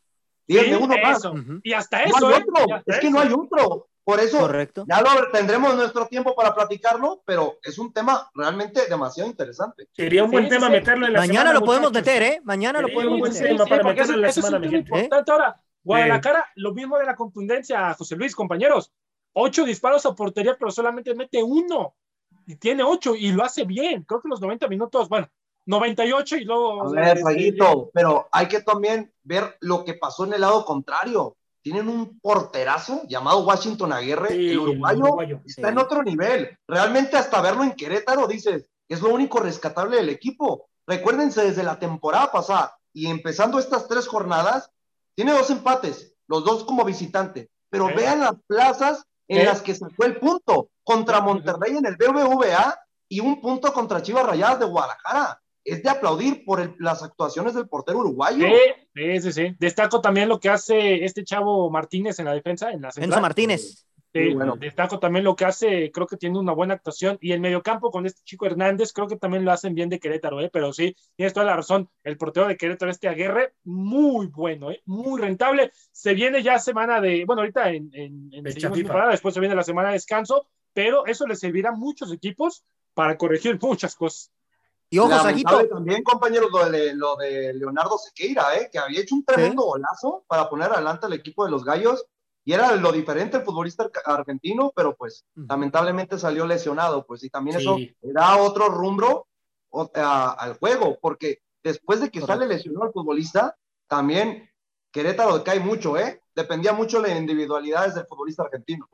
[0.48, 1.18] Díganme sí, uno más.
[1.18, 1.60] eso, Ujú.
[1.62, 2.46] y hasta No eso, hay ¿eh?
[2.48, 2.76] otro.
[2.76, 3.16] Hasta Es que eso.
[3.18, 3.88] no hay otro.
[4.06, 4.86] Por eso Correcto.
[4.88, 9.90] ya lo tendremos nuestro tiempo para platicarlo, pero es un tema realmente demasiado interesante.
[9.92, 12.08] Sería un buen Sí, tema meterlo en la Mañana semana, lo podemos muchachos.
[12.14, 12.42] meter, ¿eh?
[12.46, 13.58] Mañana lo podemos sí, meter.
[13.58, 15.32] para meterlo eso, en la eso es semana, un tema importante.
[15.34, 18.92] Ahora, Guadalajara, lo mismo de la contundencia, José Luis, compañeros.
[19.34, 21.96] Ocho disparos a portería, pero solamente mete uno.
[22.46, 24.04] Y tiene ocho y lo hace bien.
[24.04, 25.28] Creo que los 90 minutos, bueno,
[25.66, 26.88] 98 y luego.
[26.88, 31.36] A ver, Saguito, pero hay que también ver lo que pasó en el lado contrario.
[31.62, 35.42] Tienen un porterazo llamado Washington Aguirre, Sí, el uruguayo, uruguayo.
[35.46, 35.72] está Sí.
[35.74, 36.58] en otro nivel.
[36.68, 40.68] Realmente hasta verlo en Querétaro, dices, es lo único rescatable del equipo.
[40.88, 44.72] Recuérdense desde la temporada pasada y empezando estas tres jornadas,
[45.14, 50.06] tiene dos empates, los dos como visitante, pero vean las plazas en las que sacó
[50.06, 52.78] el punto contra Monterrey en el BBVA
[53.08, 55.42] y un punto contra Chivas Rayadas de Guadalajara.
[55.66, 58.48] es de aplaudir por el- las actuaciones del portero uruguayo.
[58.96, 59.56] Sí, sí, sí.
[59.60, 63.10] Destaco también lo que hace este chavo Martínez en la defensa, en la central.
[63.12, 63.86] Enzo Martínez.
[64.12, 64.56] Bueno.
[64.58, 67.18] Destaco también lo que hace, creo que tiene una buena actuación.
[67.22, 70.42] Y el mediocampo con este chico Hernández, creo que también lo hacen bien de Querétaro,
[70.42, 70.50] ¿eh?
[70.52, 71.90] pero sí, tienes toda la razón.
[72.04, 74.82] El portero de Querétaro, este Aguirre, muy bueno, ¿eh?
[74.86, 75.72] muy rentable.
[75.92, 78.44] Se viene ya semana de, bueno, ahorita en, en, en
[78.74, 82.64] temporada, después se viene la semana de descanso, pero eso le servirá a muchos equipos
[82.94, 84.32] para corregir muchas cosas.
[84.92, 85.68] Y ojo, Saguito.
[85.68, 88.70] también, compañeros, lo de, lo de Leonardo Sequeira, ¿eh?
[88.72, 92.06] que había hecho un tremendo golazo para poner adelante al equipo de los Gallos.
[92.50, 95.46] Y era lo diferente el futbolista argentino, pero pues Ujú.
[95.48, 97.64] lamentablemente salió lesionado, pues, y también Sí.
[97.64, 99.28] eso da otro rumbo
[99.70, 102.42] o- a- al juego, porque después de que Correcto.
[102.42, 103.56] sale lesionado el futbolista,
[103.88, 104.50] también
[104.92, 106.24] Querétaro cae mucho, ¿eh?
[106.34, 108.90] Dependía mucho de las individualidades del futbolista argentino.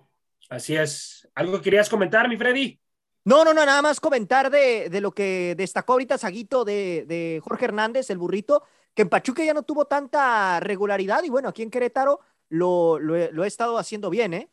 [0.50, 1.26] Así es.
[1.34, 2.78] ¿Algo querías comentar, mi Freddy?
[3.24, 7.40] No, no, no, nada más comentar de, de lo que destacó ahorita Saguito de, de
[7.42, 11.64] Jorge Hernández, el burrito, que en Pachuca ya no tuvo tanta regularidad y bueno, aquí
[11.64, 14.50] en Querétaro lo, lo, he- lo he estado haciendo bien, ¿eh?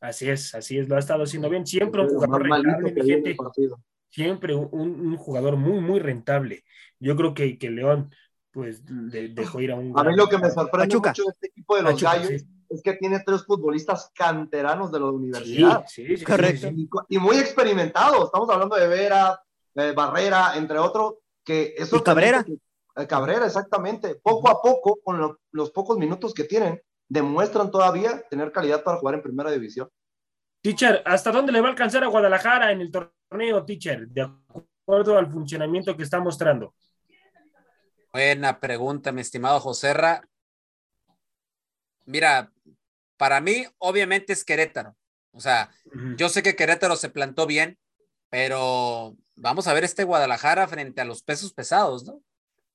[0.00, 1.66] Así es, así es, lo ha estado haciendo bien.
[1.66, 3.36] Siempre un jugador rentable, que mi gente.
[4.10, 6.64] Siempre un, un jugador muy, muy rentable.
[7.00, 8.14] Yo creo que, que León,
[8.50, 9.98] pues, le dejó ir a un.
[9.98, 11.10] A mí lo que me sorprende Pachuca.
[11.10, 12.46] mucho de este equipo de los Pachuca, Gallos sí.
[12.70, 15.84] es que tiene tres futbolistas canteranos de la universidad.
[15.88, 16.68] sí, sí, sí, Correcto.
[16.68, 16.88] sí, sí.
[17.08, 18.26] y, muy experimentados.
[18.26, 19.40] Estamos hablando de Vera,
[19.74, 21.14] de Barrera, entre otros,
[21.44, 22.44] que eso Y Cabrera.
[23.08, 24.14] Cabrera, exactamente.
[24.22, 28.98] Poco a poco, con lo- los pocos minutos que tienen, demuestran todavía tener calidad para
[28.98, 29.88] jugar en primera división.
[30.62, 34.08] Teacher, ¿hasta dónde le va a alcanzar a Guadalajara en el torneo, teacher?
[34.08, 36.74] De acuerdo al funcionamiento que está mostrando.
[38.12, 40.26] Buena pregunta, mi estimado Joserra.
[42.06, 42.52] Mira,
[43.16, 44.96] para mí, obviamente es Querétaro.
[45.32, 45.70] O sea,
[46.16, 47.78] yo sé que Querétaro se plantó bien,
[48.30, 52.22] pero vamos a ver este Guadalajara frente a los pesos pesados, ¿no?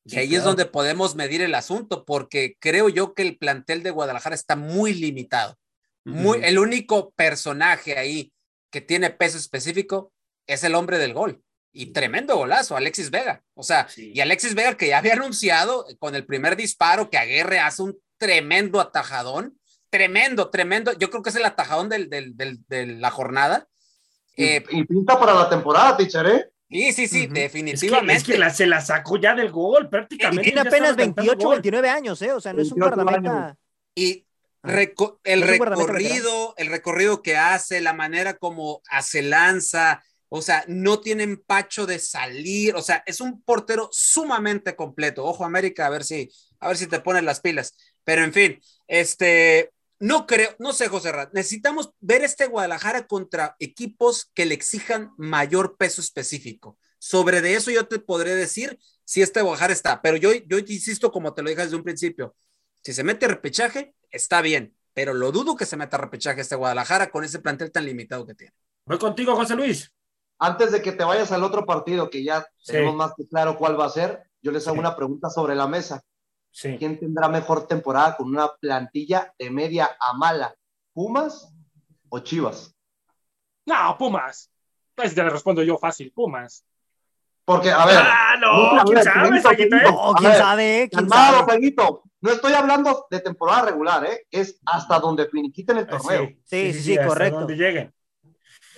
[0.05, 3.83] Y Sí, ahí es donde podemos medir el asunto, porque creo yo que el plantel
[3.83, 5.57] de Guadalajara está muy limitado.
[6.03, 8.33] Muy, el único personaje ahí
[8.71, 10.11] que tiene peso específico
[10.47, 11.43] es el hombre del gol.
[11.73, 13.43] Y tremendo golazo, Alexis Vega.
[13.53, 14.11] O sea, Sí.
[14.13, 17.97] y Alexis Vega que ya había anunciado con el primer disparo que Aguirre hace un
[18.17, 19.57] tremendo atajadón.
[19.91, 20.93] Tremendo, tremendo.
[20.93, 23.67] Yo creo que es el atajadón del, del- del- de la jornada.
[24.35, 27.27] Y- Eh, y, pinta para la temporada, teacher, sí, sí, sí, Ujú.
[27.27, 28.13] Es que, definitivamente.
[28.13, 30.43] es que la- se la sacó ya del gol, Y prácticamente.
[30.43, 31.55] tiene apenas estaba cantando 28, gol.
[31.55, 32.31] 29 años, ¿eh?
[32.33, 33.57] O sea, no es un 28 guardameta.
[33.95, 34.25] Y
[34.63, 34.69] Ah.
[34.69, 40.63] reco- el un recorrido, el recorrido que hace, la manera como hace lanza, o sea,
[40.67, 45.25] no tiene empacho de salir, o sea, es un portero sumamente completo.
[45.25, 47.75] Ojo, América, a ver si, a ver si te pones las pilas.
[48.03, 49.71] Pero en fin, este,
[50.01, 55.11] no creo, no sé, José Rat, necesitamos ver este Guadalajara contra equipos que le exijan
[55.17, 56.77] mayor peso específico.
[56.99, 61.11] Sobre de eso yo te podré decir si este Guadalajara está, pero yo, yo insisto,
[61.11, 62.35] como te lo dije desde un principio,
[62.83, 67.09] si se mete repechaje, está bien, pero lo dudo que se meta repechaje este Guadalajara
[67.11, 68.53] con ese plantel tan limitado que tiene.
[68.85, 69.91] Voy contigo, José Luis.
[70.39, 72.73] Antes de que te vayas al otro partido, que ya Sí.
[72.73, 74.79] tenemos más que claro cuál va a ser, yo les hago Sí.
[74.79, 76.01] una pregunta sobre la mesa.
[76.51, 76.75] Sí.
[76.77, 80.53] ¿Quién tendrá mejor temporada con una plantilla de media a mala?
[80.93, 81.53] ¿Pumas
[82.09, 82.75] o Chivas?
[83.65, 84.51] No, Pumas.
[84.93, 86.65] Pues te le respondo yo fácil, Pumas.
[87.45, 89.81] Porque, a ver, Ah, no, quién sabe, ¿eh?
[89.83, 91.53] No, quién sabe, quién calmado, sabe.
[91.53, 92.03] Peguito.
[92.21, 94.27] No estoy hablando de temporada regular, ¿eh?
[94.29, 96.27] Es hasta donde finiquiten el torneo.
[96.45, 97.39] Sí, sí, sí, hasta correcto.
[97.39, 97.93] donde lleguen.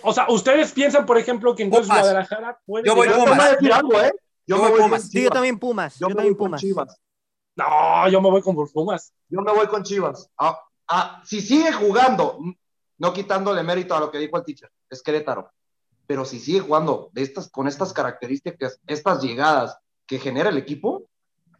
[0.01, 2.01] O sea, ¿ustedes piensan, por ejemplo, que entonces Pumas.
[2.03, 2.85] Guadalajara puede.
[2.85, 3.57] Yo voy Pumas.
[3.73, 4.11] algo, ¿eh?
[4.45, 5.09] Yo, Yo me voy Pumas.
[5.09, 5.99] Sí, yo también Pumas.
[5.99, 6.61] Yo Yo, también Pumas.
[6.61, 6.99] Chivas.
[7.55, 9.13] No, yo me voy con Pumas.
[9.29, 10.29] Yo me voy con Chivas.
[10.37, 12.39] Ah, ah, si sigue jugando,
[12.97, 15.51] no quitándole mérito a lo que dijo el teacher, es Querétaro.
[16.07, 21.07] Pero si sigue jugando de estas, con estas características, estas llegadas que genera el equipo,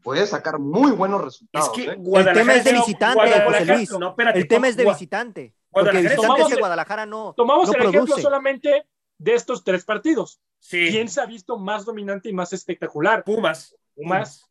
[0.01, 1.71] puede sacar muy buenos Es resultados.
[1.71, 1.95] que ¿eh?
[1.97, 3.91] Guadalajara tema es de visitante, José Luis.
[3.91, 5.55] No, espérate, El tema es de visitante.
[5.69, 8.85] Porque es- visitante Tomamos es el- Guadalajara no, Tomamos no el ejemplo solamente
[9.17, 10.41] de estos tres partidos.
[10.59, 13.23] Sí, ¿Quién se ha visto más dominante y más espectacular?
[13.23, 13.75] Pumas.
[13.95, 14.49] Pumas.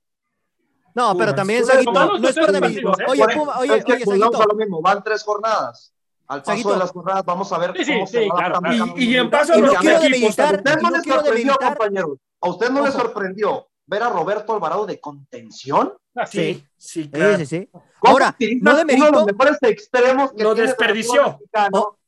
[0.95, 2.83] No, pero también, Saguito, no es por de ¿eh?
[3.09, 4.43] Oye, Por- Puma, oye, es que oye, Saguito.
[4.43, 5.93] a lo mismo, van tres jornadas.
[6.29, 6.73] Al paso Saguito.
[6.73, 8.61] de las jornadas vamos a ver Sí, sí, cómo sí, se va claro,
[8.97, 10.97] Y, y en paso Y a no los quiero equipos demeritar- ¿A usted no no
[10.97, 12.19] le sorprendió, compañeros?
[12.41, 12.99] ¿A usted no le Ojo.
[12.99, 15.95] sorprendió ver a Roberto Alvarado de contención?
[16.27, 17.39] Sí, sí, Sí, claro.
[17.39, 17.69] sí, sí.
[17.73, 21.23] ¿Cómo Ahora, no uno de demerito- los mejores extremos que Lo tiene desperdició.
[21.25, 21.99] mexicano Oh.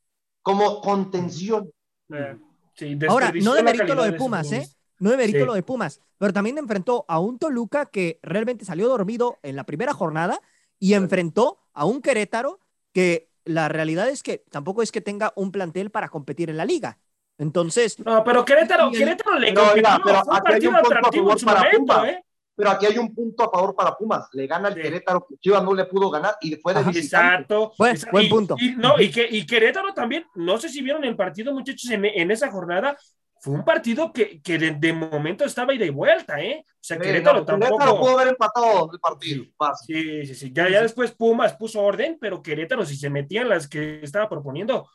[0.42, 1.70] como contención.
[2.12, 2.36] Eh,
[2.74, 4.68] sí, Ahora, desperdició no la demerito lo de Pumas, ¿eh?
[5.04, 5.44] No demerito Sí.
[5.44, 9.64] lo de Pumas, pero también enfrentó a un Toluca que realmente salió dormido en la
[9.64, 10.40] primera jornada
[10.78, 12.58] y enfrentó a un Querétaro
[12.92, 16.64] que la realidad es que tampoco es que tenga un plantel para competir en la
[16.64, 16.98] liga.
[17.36, 17.98] Entonces.
[17.98, 21.44] No, pero Querétaro, Querétaro le pero, compitió, pero fue aquí hay un punto a favor
[21.44, 22.08] para momento, Pumas.
[22.08, 22.24] ¿eh?
[22.56, 24.28] Pero aquí hay un punto a favor para Pumas.
[24.32, 24.80] Le gana el Sí.
[24.80, 26.90] Querétaro, que Chivas no le pudo ganar y fue de Ajá.
[26.94, 27.72] Exacto.
[27.76, 28.12] Buen- exacto.
[28.12, 28.56] buen Y- punto.
[28.58, 32.04] Y, no, y, que, y Querétaro también, no sé si vieron el partido, muchachos, en,
[32.06, 32.96] en esa jornada,
[33.44, 36.64] fue un partido que, que de, de momento estaba ida y vuelta, ¿eh?
[36.66, 37.76] O sea, Sí, Querétaro no, tampoco.
[37.76, 39.44] Querétaro pudo haber empatado el partido.
[39.58, 39.96] fácil.
[39.96, 40.52] Sí, sí, sí.
[40.54, 44.30] Ya, ya después Pumas puso orden, pero Querétaro, si se metía en las que estaba
[44.30, 44.88] proponiendo,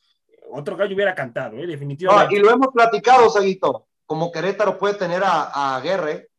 [0.52, 1.68] otro gallo hubiera cantado, ¿eh?
[1.68, 2.36] Definitivamente.
[2.36, 3.86] y lo hemos platicado, Saguito.
[4.08, 6.30] Como Querétaro puede tener a, a Guerre,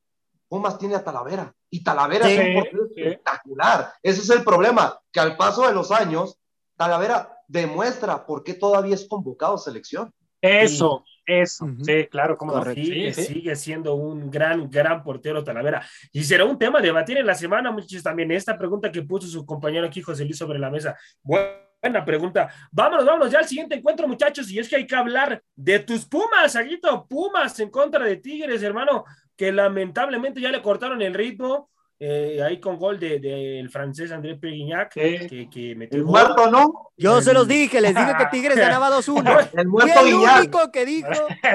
[0.48, 1.54] Pumas tiene a Talavera.
[1.70, 3.02] Y Talavera Sí, es un sí.
[3.02, 3.92] espectacular.
[4.02, 6.36] Ese es el problema, que al paso de los años,
[6.76, 10.12] Talavera demuestra por qué todavía es convocado a selección.
[10.42, 11.66] Eso, eso.
[11.82, 12.64] Sí, claro, cómo no.
[12.74, 13.34] Sigue, Sí, sí.
[13.34, 15.82] sigue siendo un gran, gran portero Talavera.
[16.12, 18.30] Y será un tema a debatir en la semana, muchachos, también.
[18.32, 20.96] Esta pregunta que puso su compañero aquí, José Luis, sobre la mesa.
[21.22, 22.48] Buena pregunta.
[22.70, 24.50] Vámonos, vámonos ya al siguiente encuentro, muchachos.
[24.50, 27.06] Y es que hay que hablar de tus Pumas, Aguito.
[27.08, 29.04] Pumas en contra de Tigres, hermano,
[29.36, 31.70] que lamentablemente ya le cortaron el ritmo.
[32.02, 35.26] Eh, ahí con gol del de, del francés André Perignac, Sí.
[35.28, 36.12] que, que metió El gol.
[36.12, 36.90] muerto, ¿no?
[36.96, 39.50] Yo se los dije, les dije que Tigres ganaba 2-1.
[39.52, 40.38] El muerto el Guiñac.
[40.40, 41.08] único que dijo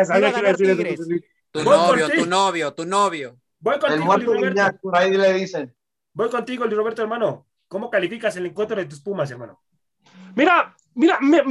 [0.05, 0.99] Sabía que iba a decir Tigres.
[1.51, 2.23] Tu Voy novio, contigo.
[2.23, 3.37] tu novio, tu novio.
[3.59, 4.55] Voy El contigo, muerto Luis Roberto.
[4.61, 5.75] Guiñac, por ahí le dicen.
[6.13, 7.47] Voy contigo, Luis Roberto, hermano.
[7.67, 9.61] ¿Cómo calificas el encuentro de tus Pumas, hermano?
[10.35, 11.41] Mira, mira, me-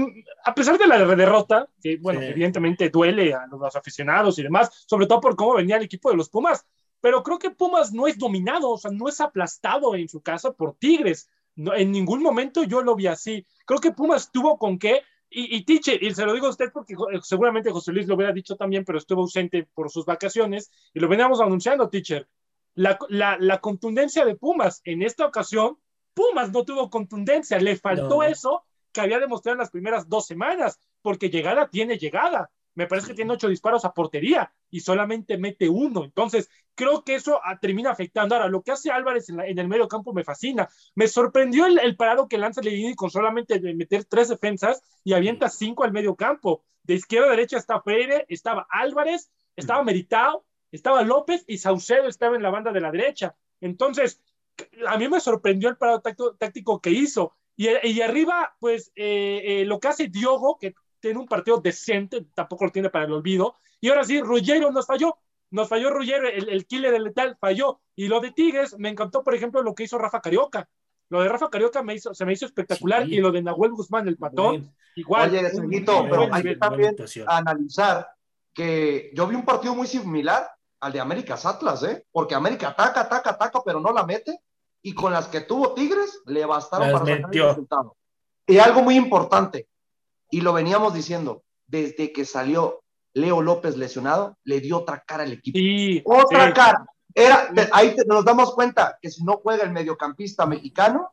[0.44, 2.26] a pesar de la derrota, que bueno, Sí.
[2.26, 6.10] evidentemente duele a los, los aficionados y demás, sobre todo por cómo venía el equipo
[6.10, 6.64] de los Pumas,
[7.04, 10.52] pero creo que Pumas no es dominado, o sea, no es aplastado en su casa
[10.52, 11.28] por Tigres.
[11.54, 13.46] No, en ningún momento yo lo vi así.
[13.66, 16.72] Creo que Pumas tuvo con qué, y, y Tiche, y se lo digo a usted
[16.72, 20.70] porque jo- seguramente José Luis lo hubiera dicho también, pero estuvo ausente por sus vacaciones,
[20.94, 22.26] y lo veníamos anunciando, Teacher.
[22.74, 25.76] La, la, la contundencia de Pumas en esta ocasión,
[26.14, 28.22] Pumas no tuvo contundencia, le faltó No.
[28.22, 32.50] eso que había demostrado en las primeras dos semanas, porque llegada tiene llegada.
[32.74, 36.04] Me parece que tiene ocho disparos a portería y solamente mete uno.
[36.04, 38.34] Entonces, creo que eso ah, termina afectando.
[38.34, 40.68] Ahora, lo que hace Álvarez en, la- en el medio campo me fascina.
[40.94, 45.48] Me sorprendió el, el parado que lanza Levini con solamente meter tres defensas y avienta
[45.48, 46.64] cinco al medio campo.
[46.82, 52.36] De izquierda a derecha está Freire, estaba Álvarez, estaba Meritao, estaba López y Saucedo estaba
[52.36, 53.36] en la banda de la derecha.
[53.60, 54.20] Entonces,
[54.86, 57.34] a mí me sorprendió el parado táctico, táctico que hizo.
[57.56, 62.26] Y, y arriba, pues, eh, eh, lo que hace Diogo, que tiene un partido decente,
[62.34, 63.56] tampoco lo tiene para el olvido.
[63.78, 65.18] Y ahora sí, Ruggiero nos falló.
[65.50, 67.80] Nos falló Ruggiero, el, el killer del letal falló.
[67.94, 70.66] Y lo de Tigres, me encantó, por ejemplo, lo que hizo Rafa Carioca.
[71.10, 73.04] Lo de Rafa Carioca me hizo, se me hizo espectacular.
[73.04, 73.16] Sí.
[73.16, 75.30] Y lo de Nahuel Guzmán, el patón, igual.
[75.30, 76.96] Oye, un pero hay que también
[77.26, 78.08] analizar
[78.54, 80.50] que yo vi un partido muy similar
[80.80, 82.06] al de Américas Atlas, ¿eh?
[82.10, 84.40] Porque América ataca, ataca, ataca, pero no la mete.
[84.80, 87.96] Y con las que tuvo Tigres, le bastaron Las para sacar el resultado.
[88.46, 89.68] Y algo muy importante,
[90.36, 92.80] y lo veníamos diciendo, desde que salió
[93.14, 95.56] Leo López lesionado, le dio otra cara al equipo.
[95.58, 96.52] Sí, Otra sí.
[96.52, 96.84] cara.
[97.14, 101.12] Era, ahí te- nos damos cuenta que si no juega el mediocampista mexicano,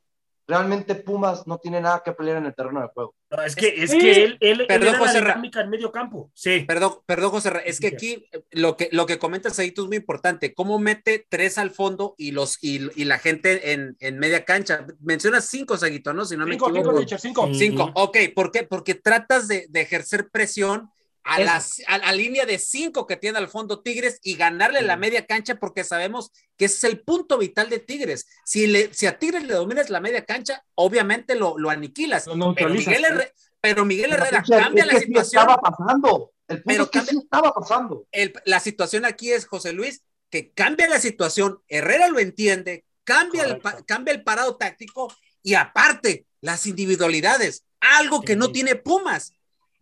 [0.52, 3.16] realmente Pumas no tiene nada que pelear en el terreno de juego.
[3.30, 3.98] No, es que, es Sí.
[4.00, 6.30] que él, él, él Perdón, era la José dinámica en medio campo.
[6.34, 6.66] Sí.
[6.68, 9.84] Perdón, perdón, José, Ra- es que aquí eh, lo que, lo que comentas ahí tú
[9.84, 10.54] es muy importante.
[10.54, 14.86] ¿Cómo mete tres al fondo y los y, y la gente en, en media cancha?
[15.00, 16.26] Mencionas cinco, Saguito, ¿no?
[16.26, 16.98] Si no me Cinco, equivoco.
[17.00, 17.50] cinco, cinco.
[17.54, 18.64] Cinco, ok, ¿por qué?
[18.64, 20.90] Porque tratas de, de ejercer presión
[21.24, 24.98] a, las, a la línea de cinco que tiene al fondo Tigres y ganarle la
[24.98, 28.28] media cancha porque sabemos que ese es el punto vital de Tigres.
[28.46, 32.26] Si, le, si a Tigres le dominas la media cancha, obviamente lo, lo aniquilas.
[32.28, 33.12] Lo Pero neutralizas, Miguel, sí.
[33.14, 35.42] Herre- pero Miguel Pero, Herrera teacher, cambia es la sí situación.
[35.44, 36.34] estaba pasando.
[36.48, 38.08] El punto Pero es que cambia- sí estaba pasando.
[38.12, 40.02] El- la situación aquí es, José Luis,
[40.32, 45.14] que cambia la situación, Herrera lo entiende, cambia el, cambia el parado táctico
[45.44, 48.54] y aparte las individualidades, algo que no Sí.
[48.54, 49.34] tiene Pumas.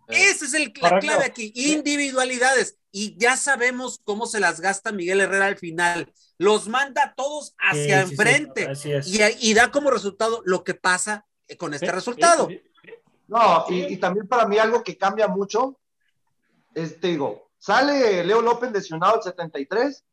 [0.09, 1.07] Esa es el- la Correcto.
[1.07, 2.77] clave aquí, individualidades.
[2.91, 6.11] Y ya sabemos cómo se las gasta Miguel Herrera al final.
[6.37, 9.07] Los manda a todos hacia Sí, sí, sí, enfrente así es.
[9.07, 9.19] y,
[9.51, 12.47] y da como resultado lo que pasa eh, con este Sí, resultado.
[12.47, 12.89] sí, sí.
[13.27, 15.79] No, y, y también para mí algo que cambia mucho
[16.73, 20.03] es, te digo, sale Leo López lesionado el 73,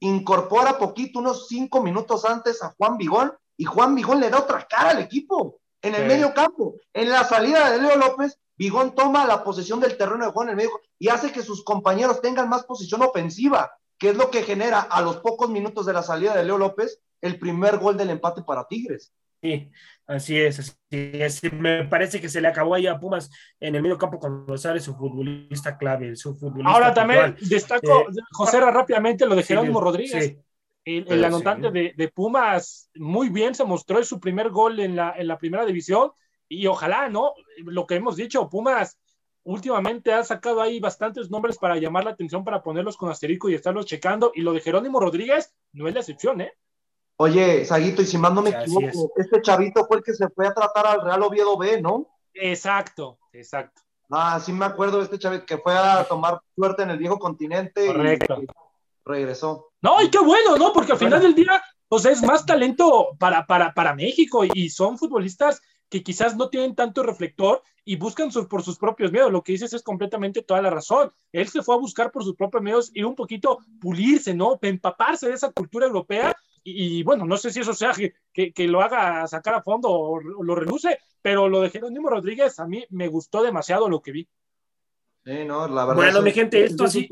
[0.00, 4.66] incorpora poquito, unos cinco minutos antes a Juan Vigón, y Juan Vigón le da otra
[4.68, 6.08] cara al equipo en el Sí.
[6.08, 6.74] medio campo.
[6.92, 10.48] En la salida de Leo López, Vigón toma la posesión del terreno de juego en
[10.50, 14.42] el medio y hace que sus compañeros tengan más posición ofensiva, que es lo que
[14.42, 18.10] genera a los pocos minutos de la salida de Leo López el primer gol del
[18.10, 19.12] empate para Tigres.
[19.42, 19.70] Sí,
[20.06, 21.42] así es, así es.
[21.52, 23.30] Me parece que se le acabó ahí a Pumas
[23.60, 26.72] en el medio campo con Rosales, su futbolista clave, su futbolista.
[26.72, 30.24] Ahora también destaco, Eh, José, Ra, rápidamente lo de Sí, Jerónimo Rodríguez.
[30.24, 30.38] sí.
[30.84, 31.24] El, sí.
[31.24, 35.26] anotante de, de Pumas muy bien se mostró en su primer gol en la, en
[35.26, 36.12] la primera división
[36.48, 37.34] y ojalá, ¿no?
[37.64, 38.98] Lo que hemos dicho, Pumas
[39.44, 43.54] últimamente ha sacado ahí bastantes nombres para llamar la atención, para ponerlos con asterisco y
[43.54, 44.32] estarlos checando.
[44.34, 46.52] Y lo de Jerónimo Rodríguez no es la excepción, ¿eh?
[47.18, 50.46] Oye, Saguito, y si más no me equivoco, este chavito fue el que se fue
[50.46, 52.08] a tratar al Real Oviedo B, ¿no?
[52.34, 53.80] Exacto, exacto.
[54.10, 57.18] Ah, sí me acuerdo de este chavito que fue a tomar suerte en el viejo
[57.18, 58.42] continente Correcto.
[58.42, 58.46] y
[59.04, 59.70] regresó.
[59.80, 60.72] No, y qué bueno, ¿no?
[60.72, 64.98] Porque al final del día, pues es más talento para, para, para México y son
[64.98, 69.30] futbolistas que quizás no tienen tanto reflector y buscan por sus propios medios.
[69.30, 71.12] Lo que dices es completamente toda la razón.
[71.32, 74.58] Él se fue a buscar por sus propios medios y un poquito pulirse, ¿no?
[74.60, 76.34] Empaparse de esa cultura europea.
[76.64, 77.92] Y, bueno, no sé si eso sea
[78.32, 82.58] que, que, lo haga sacar a fondo o, lo reluce, pero lo de Jerónimo Rodríguez
[82.58, 84.28] a mí me gustó demasiado lo que vi.
[85.24, 86.02] Sí, no, la verdad.
[86.02, 87.08] Bueno, mi gente, esto así.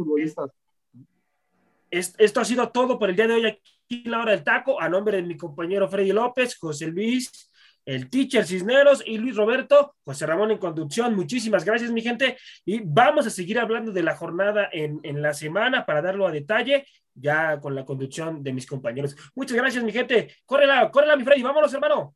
[1.90, 4.80] esto ha sido todo por el día de hoy aquí en la hora del taco.
[4.80, 7.48] A nombre de mi compañero Freddy López, José Luis
[7.84, 11.14] el teacher Cisneros y Luis Roberto, José Ramón en conducción.
[11.14, 12.36] Muchísimas gracias, mi gente.
[12.64, 16.86] Y vamos a seguir hablando de la jornada en, la semana para darlo a detalle,
[17.14, 19.16] ya con la conducción de mis compañeros.
[19.34, 20.34] Muchas gracias, mi gente.
[20.44, 21.42] Córrela, córrela, mi Freddy.
[21.42, 22.14] Vámonos, hermano.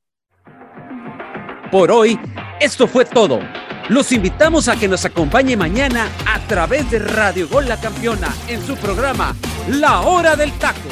[1.71, 2.19] Por hoy,
[2.61, 3.41] esto fue todo.
[3.89, 8.61] Los invitamos a que nos acompañe mañana a través de Radio Gol La Campeona en
[8.61, 9.35] su programa
[9.69, 10.89] La Hora del Taco